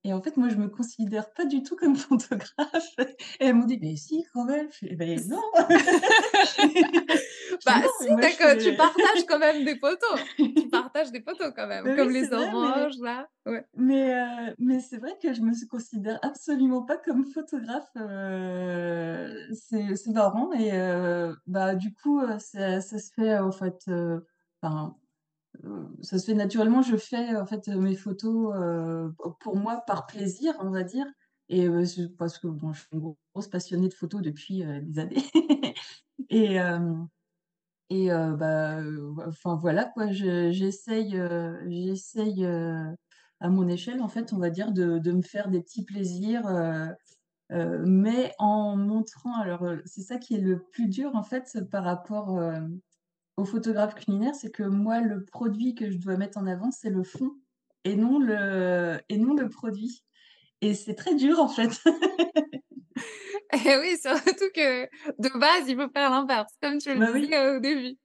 [0.03, 2.95] et en fait, moi, je me considère pas du tout comme photographe
[3.39, 5.41] et elles m'ont dit: «Mais si, quand même!» je fais: «Beh, non!»
[7.65, 10.21] Bah «Non, si, moi, tu je que tu fais» partages quand même des photos.
[10.57, 13.65] Tu partages des photos quand même, comme les vrai, mais oranges là, ouais.
[13.75, 20.51] Mais mais c'est vrai que je me considère absolument pas comme photographe, heu, c'est marrant
[20.53, 23.85] et heu, bah, du coup, heu, ça ça se fait, en fait,
[26.01, 26.81] ça se fait naturellement.
[26.81, 31.05] Je fais, en fait, mes photos, heu, p pour moi, par plaisir, on va dire
[31.49, 34.99] et c'est parce que, bon, je suis une grosse passionnée de photos depuis, heu, des
[34.99, 35.23] années
[36.29, 36.59] et
[37.89, 38.79] et bah,
[39.27, 40.11] enfin, voilà, quoi.
[40.11, 41.19] Je j'essaye,
[41.67, 42.45] j'essaye,
[43.39, 46.43] à mon échelle, en fait, on va dire, de de me faire des petits plaisirs,
[47.85, 52.39] mais en montrant alors, c'est ça qui est le plus dur, en fait, par rapport,
[53.37, 56.89] aux photographes culinaires, c'est que moi, le produit que je dois mettre en avant, c'est
[56.89, 57.31] le fond
[57.83, 60.03] et non le et non le produit
[60.61, 61.71] et c'est très dur, en fait.
[63.53, 64.85] Et oui, surtout que
[65.19, 67.97] de base, il faut faire l'inverse, comme tu le Bah, oui, disais au début.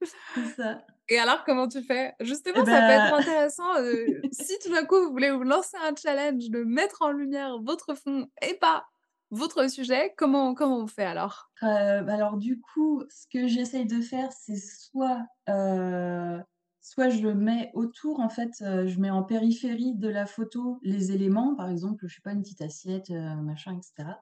[0.57, 2.15] ça Et alors, comment tu fais?
[2.19, 3.75] et Justement, ça peut être bah intéressant,
[4.33, 7.95] si tout d'un coup, vous voulez vous lancer un challenge de mettre en lumière votre
[7.95, 8.87] fond et pas
[9.31, 11.51] votre sujet, comment comment on fait alors?
[11.63, 16.43] Heu, bah, alors du coup, ce que j'essaye de faire, c'est soit, heu,
[16.83, 21.13] soit je mets autour en fait, heu, je mets en périphérie de la photo les
[21.13, 24.21] éléments, par exemple, je sais pas, une petite assiette, heu, machin et cetera.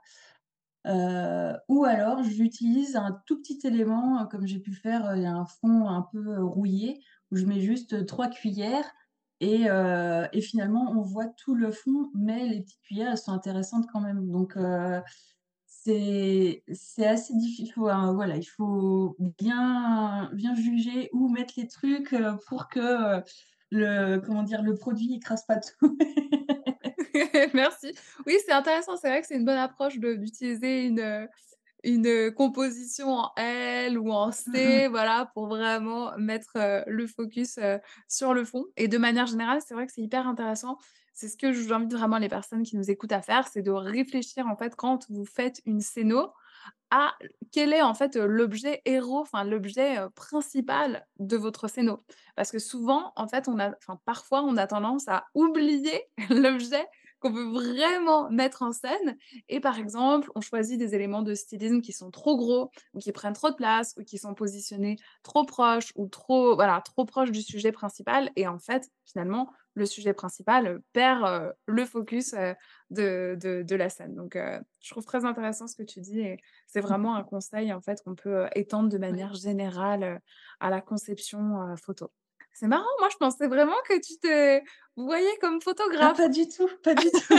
[0.86, 5.34] Heu, ou alors j'utilise un tout petit élément, comme j'ai pu faire, il y a
[5.34, 7.02] un fond un peu, rouillé,
[7.32, 8.92] où je mets juste, 3 cuillères
[9.40, 13.32] et heu et finalement on voit tout le fond, mais les petites cuillères, elles sont
[13.32, 15.00] intéressantes quand même donc heu
[15.66, 16.62] c'est
[17.06, 17.66] assez difficile.
[17.66, 22.14] il faut un voilà, il faut bien bien juger où mettre les trucs,
[22.48, 23.22] pour que,
[23.70, 24.62] le comment dire?
[24.62, 25.98] Le produit écrase pas tout.
[27.54, 27.94] Merci.
[28.26, 31.28] Oui, c'est intéressant, c'est vrai que c'est une bonne approche d'utiliser une,
[31.84, 34.82] une, heu, composition en L ou en Mmh.
[34.82, 37.78] C, voilà, pour vraiment mettre, heu, le focus, heu,
[38.08, 40.78] sur le fond et de manière générale, c'est vrai que c'est hyper intéressant.
[41.12, 44.46] C'est ce que j'invite vraiment les personnes qui nous écoutent à faire, c'est de réfléchir,
[44.48, 46.32] en fait, quand vous faites une scéno,
[46.90, 47.14] à
[47.52, 52.04] quel est, en fait, l'objet héros, enfin l'objet, principal de votre scéno.
[52.36, 56.86] Parce que souvent, en fait, on a enfin, parfois, on a tendance à oublier l'objet
[57.24, 59.16] qu'on veut vraiment mettre en scène
[59.48, 63.12] et par exemple, on choisit des éléments de stylisme qui sont trop gros ou qui
[63.12, 67.30] prennent trop de place ou qui sont positionnés trop proches ou trop voilà, trop proches
[67.32, 72.54] du sujet principal et en fait, finalement, le sujet principal, perd, heu, le focus, heu,
[72.90, 74.14] de de de la scène.
[74.14, 77.72] Donc heu, je trouve très intéressant ce que tu dis et c'est vraiment un conseil,
[77.72, 80.20] en fait, qu'on peut, étendre de manière générale,
[80.60, 82.10] à la conception, photo.
[82.56, 84.60] C'est marrant, moi je pensais vraiment que tu te
[84.96, 85.60] voyais comme
[86.00, 86.16] Ah photographe.
[86.16, 87.34] pas du tout, pas du tout.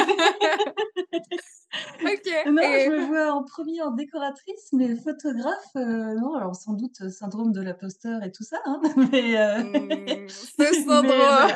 [2.06, 6.36] OK Non, je me vois en 1er en décoratrice, mais photographe, heu, non.
[6.36, 10.28] Alors sans doute, heu, syndrome de l'imposteur et tout ça, hein, mais heu, Mmh,
[10.60, 11.48] ce syndrome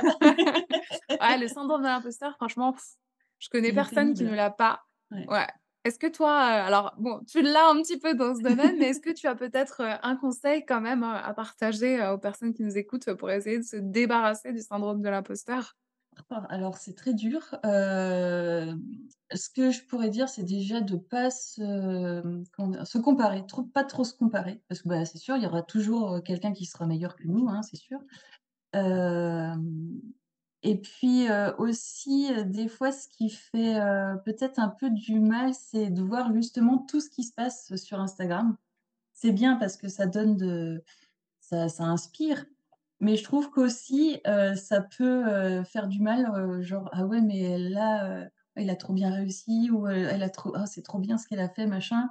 [1.22, 2.76] ouais, le syndrome de l'imposteur, franchement,
[3.40, 4.84] je connais personne qui ne l'a pas.
[5.12, 5.28] Ouais.
[5.28, 5.48] Ouais.
[5.86, 8.88] Est-ce que toi, heu, alors bon, tu l'as un petit peu dans ce domaine, mais
[8.90, 12.54] est-ce que tu as peut-être, heu, un conseil quand même, heu, à partager, aux personnes
[12.54, 15.76] qui nous écoutent, pour essayer de se débarrasser du syndrome de l'imposteur?
[16.30, 17.42] Ah, alors c'est très dur.
[19.34, 21.62] Ce que je pourrais dire, c'est déjà de pas se,
[23.02, 26.52] comparer, pas trop se comparer parce que, bah, c'est sûr, il y aura toujours, quelqu'un
[26.54, 28.00] qui sera meilleur que nous, hein, c'est sûr.
[30.64, 35.20] Et puis, heu, aussi, heu, des fois, ce qui fait, heu, peut-être un peu du
[35.20, 38.58] mal, c'est de voir justement tout ce qui se passe sur Instagram.
[39.14, 40.82] C'est bien parce que ça donne
[41.42, 42.46] ça inspire,
[43.02, 44.22] mais je trouve qu'aussi,
[44.58, 49.70] ça peut, faire du mal, genre: «Ah ouais, mais là, il a trop bien réussi»
[49.72, 52.10] ou, «Elle a trop ah, c'est trop bien ce qu'elle a fait», machin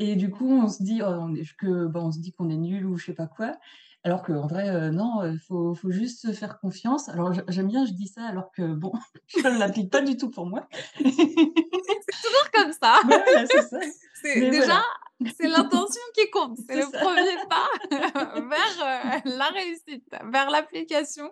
[0.00, 2.50] et du coup, on se dit: «Oh, on est» que, bah, on se dit qu'on
[2.50, 3.58] est nul ou je sais pas quoi,
[4.04, 7.08] alors qu'en vrai, heu, non, heu, faut faut juste se faire confiance.
[7.08, 8.92] Alors j'ai j'aime bien, je dis ça alors que bon,
[9.28, 10.68] je l'applique pas du tout pour moi.
[10.98, 13.00] C'est toujours comme ça.
[13.08, 13.78] Ouais, voilà, c'est ça.
[14.24, 14.64] Déjà,
[15.18, 15.32] voilà.
[15.36, 16.58] c'est l'intention qui compte.
[16.68, 16.98] C'est le ça.
[16.98, 17.68] 1er pas
[18.40, 21.30] vers, heu, la réussite, vers l'application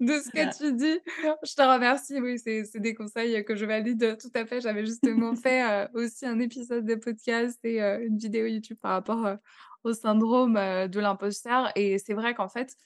[0.00, 0.98] de ce que tu dis.
[1.42, 4.60] Je te remercie, oui, c'est des conseils que je valide tout à fait.
[4.60, 9.26] J'avais justement fait, aussi un épisode de podcast et une vidéo YouTube par rapport,
[9.84, 12.76] au syndrome, heu, de l'imposteur et c'est vrai qu'en fait,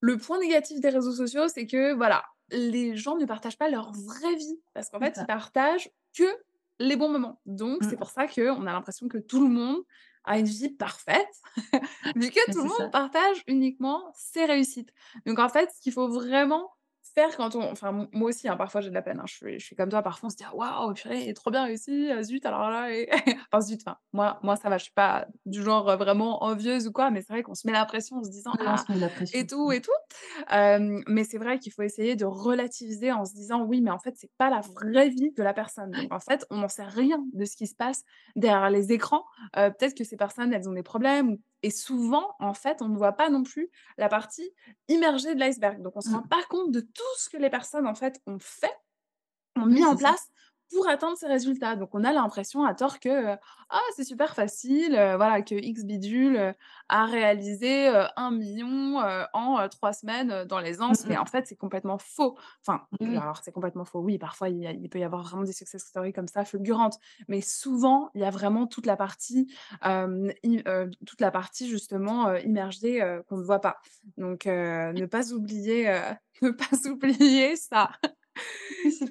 [0.00, 3.92] le point négatif des réseaux sociaux, c'est que, voilà, les gens ne partagent pas leur
[3.92, 6.24] vraie vie parce qu'en C'est fait, ils partagent que
[6.80, 7.40] les bons moments.
[7.46, 7.98] Donc c'est Mmh.
[7.98, 9.82] pour ça qu'on a l'impression que tout le monde
[10.24, 11.28] a une vie parfaite,
[12.14, 12.92] vu que tout le c'est monde ça.
[12.92, 14.92] partage uniquement ses réussites.
[15.26, 16.70] Donc en fait, ce qu'il faut vraiment
[17.14, 19.58] faire quand on enfin, moi aussi, hein, parfois j'ai de la peine, hein, je suis
[19.60, 22.22] je suis comme toi, parfois on se dit: «Ah waouh, purée, trop bien réussi, heu,
[22.22, 23.08] zut alors là» et
[23.52, 26.86] enfin zut, enfin, moi moi ça va, je suis pas du genre, heu, vraiment envieuse
[26.88, 28.92] ou quoi, mais c'est vrai qu'on se met la pression en se disant: «Ah» se
[28.98, 29.90] la et tout et tout.
[31.06, 34.14] Mais c'est vrai qu'il faut essayer de relativiser en se disant: «Oui, mais en fait,
[34.16, 35.94] c'est pas la vraie vie de la personne».
[35.94, 38.02] Donc en fait, on n'en sait rien de ce qui se passe
[38.36, 39.24] derrière les écrans.
[39.56, 42.88] Heu, peut-être que ces personnes, elles ont des problèmes ou et souvent, en fait, on
[42.88, 44.50] ne voit pas non plus la partie
[44.88, 45.82] immergée de l'iceberg.
[45.82, 46.28] Donc on se rend Mmh.
[46.30, 48.74] pas compte de tout ce que les personnes, en fait, ont fait,
[49.56, 50.28] ont Oui, mis en place
[50.74, 51.76] pour atteindre ces résultats.
[51.76, 53.36] Donc on a l'impression à tort que, heu:
[53.70, 56.54] «Ah, c'est super facile, heu, voilà, que X bidule, heu,
[56.88, 61.26] a réalisé, heu, 1 000 000, heu, en, 3 semaines, dans Mmh l'aisance», mais en
[61.26, 62.36] fait, c'est complètement faux.
[62.66, 62.82] Enfin,
[63.14, 65.52] alors c'est complètement faux, oui, parfois il y a il peut y avoir vraiment des
[65.52, 66.98] success stories comme ça fulgurantes,
[67.28, 69.46] mais souvent, il y a vraiment toute la partie,
[70.42, 70.62] i
[71.06, 73.76] toute la partie justement, immergée, qu'on ne voit pas.
[74.16, 75.86] Donc ne pas oublier,
[76.42, 77.90] ne pas oublier ça.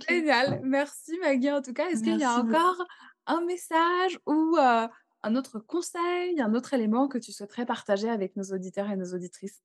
[0.10, 1.90] Génial, merci Magui en tout cas.
[1.90, 2.58] Est-ce qu'il y a beaucoup.
[2.58, 2.86] encore
[3.26, 4.88] un message ou heu,
[5.24, 9.14] un autre conseil, un autre élément que tu souhaiterais partager avec nos auditeurs et nos
[9.14, 9.62] auditrices?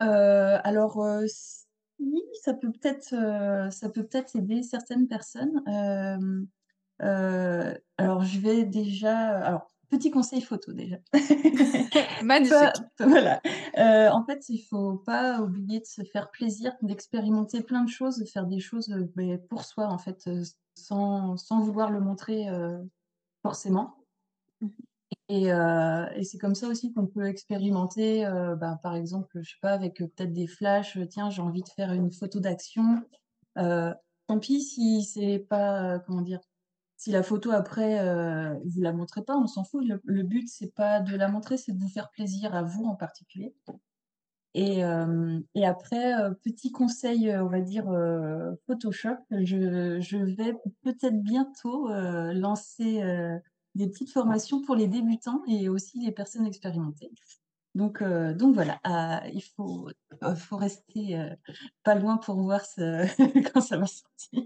[0.00, 0.06] Heu,
[0.64, 1.66] alors, heu, si,
[2.42, 3.14] ça peut peut-être,
[3.70, 5.62] ça peut peut-être aider certaines personnes.
[7.98, 10.96] Alors je vais déjà alors, petit conseil photo déjà.
[12.20, 12.82] Magnifique.
[13.00, 13.40] voilà,
[13.78, 18.18] heu, en fait, il faut pas oublier de se faire plaisir, d'expérimenter plein de choses,
[18.18, 20.42] de faire des choses, heu, beh, pour soi en fait, heu,
[20.74, 22.46] sans sans vouloir le montrer,
[23.42, 23.96] forcément.
[24.60, 24.82] Mmh mh.
[25.28, 28.24] Et et c'est comme ça aussi qu'on peut expérimenter,
[28.58, 31.92] bah, par exemple, je sais pas, avec, peut-être des flashs, tiens, j'ai envie de faire
[31.92, 33.02] une photo d'action,
[33.56, 36.40] tant pis si c'est pas, comment dire?
[37.02, 39.84] Si la photo après, heu, vous la montrez pas, on s'en fout.
[39.84, 42.84] Le le but, c'est pas de la montrer, c'est de vous faire plaisir à vous
[42.84, 43.54] en particulier.
[44.54, 47.86] Et hem et après, heu, petit conseil, heu, on va dire,
[48.66, 53.02] Photoshop, je je vais peut-être bientôt, lancer,
[53.74, 57.10] des petites formations pour les débutants et aussi les personnes expérimentées.
[57.74, 58.80] Donc donc voilà,
[59.32, 59.88] il faut,
[60.36, 61.18] faut rester,
[61.84, 63.06] pas loin pour voir ce
[63.54, 64.44] quand ça va sortir.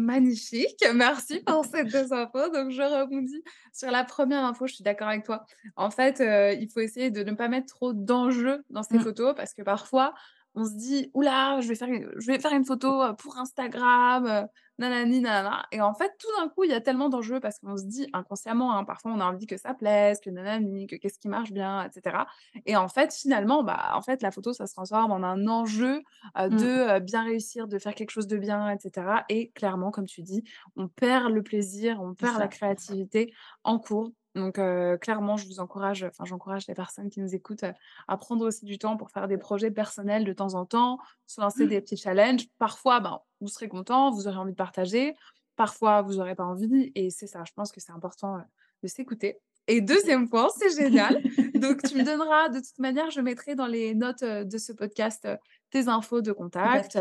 [0.00, 2.50] Magnifique, merci pour ces 2 infos.
[2.50, 3.42] Donc je rebondis
[3.72, 5.44] sur la première info, je suis d'accord avec toi.
[5.76, 9.00] En fait, heu, il faut essayer de ne pas mettre trop d'enjeux dans ses Mmh.
[9.00, 10.14] photos parce que parfois,
[10.54, 13.16] on se dit: «Ouh là, je vais faire une je vais faire une photo, heu,
[13.16, 14.46] pour Instagram, heu,
[14.78, 17.76] nanani nanana» et en fait, tout d'un coup, il y a tellement d'enjeux parce qu'on
[17.76, 21.18] se dit inconsciemment, hein, parfois on a envie que ça plaise, que nanani, que qu'est-ce
[21.18, 22.26] qui marche bien et cetera
[22.66, 26.02] et en fait, finalement, bah, en fait, la photo, ça se transforme en un enjeu
[26.38, 26.68] heu, Mmh.
[26.68, 30.06] de, heu, bien réussir, de faire quelque chose de bien et cetera et clairement, comme
[30.06, 30.42] tu dis,
[30.76, 33.32] on perd le plaisir, on perd la créativité
[33.64, 34.12] en cours.
[34.38, 34.60] Donc
[35.00, 37.64] clairement, je vous encourage, enfin, j'encourage les personnes qui nous écoutent,
[38.06, 41.40] à prendre aussi du temps pour faire des projets personnels de temps en temps, se
[41.40, 42.46] lancer des petits challenges.
[42.58, 45.14] Parfois, ben, vous serez content, vous aurez envie de partager,
[45.56, 48.38] parfois vous aurez pas envie et c'est ça, je pense que c'est important,
[48.82, 49.38] de s'écouter.
[49.66, 51.22] Et deuxième point, c'est génial,
[51.54, 55.28] donc tu me donneras de toute manière, je mettrai dans les notes, de ce podcast,
[55.70, 56.98] tes infos de contact,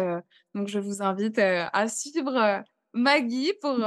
[0.53, 2.63] donc je vous invite, à suivre,
[2.97, 3.77] Maggie pour,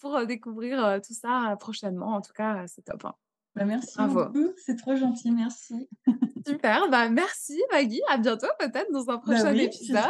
[0.00, 2.14] pour, heu, découvrir, heu, tout ça, prochainement.
[2.16, 3.14] En tout cas, c'est top, hein.
[3.54, 4.26] Bah, merci Bravo.
[4.26, 5.88] beaucoup, c'est trop gentil, merci.
[6.46, 10.02] Super, bah, merci Maggie, à bientôt peut-être dans un Bah, prochain oui, épisode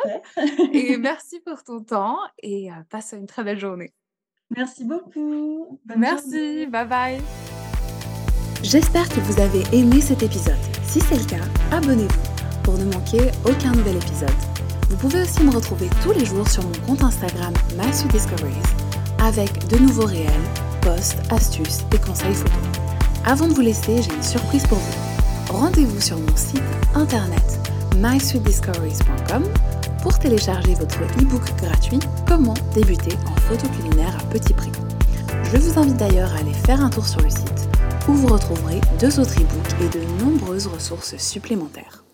[0.72, 3.94] et merci pour ton temps et passe une très belle journée.
[4.50, 5.80] Merci beaucoup.
[5.84, 6.66] Bonne Merci, journée.
[6.66, 7.20] bye bye.
[8.64, 10.58] J'espère que vous avez aimé cet épisode.
[10.82, 14.65] Si c'est le cas, abonnez-vous pour ne manquer aucun nouvel épisode.
[14.88, 18.54] Vous pouvez aussi me retrouver tous les jours sur mon compte Instagram Matthew Discoveries
[19.18, 20.30] avec de nouveaux réels,
[20.80, 22.52] posts, astuces et conseils photos.
[23.24, 25.52] Avant de vous laisser, j'ai une surprise pour vous.
[25.52, 26.62] Rendez-vous sur mon site
[26.94, 27.42] internet
[27.96, 29.44] mysweetdiscoveries.com
[30.02, 34.72] pour télécharger votre e-book gratuit Comment débuter en photo culinaire à petit prix.
[35.52, 37.68] Je vous invite d'ailleurs à aller faire un tour sur le site
[38.08, 42.05] où vous retrouverez deux autres e-books et de nombreuses ressources supplémentaires.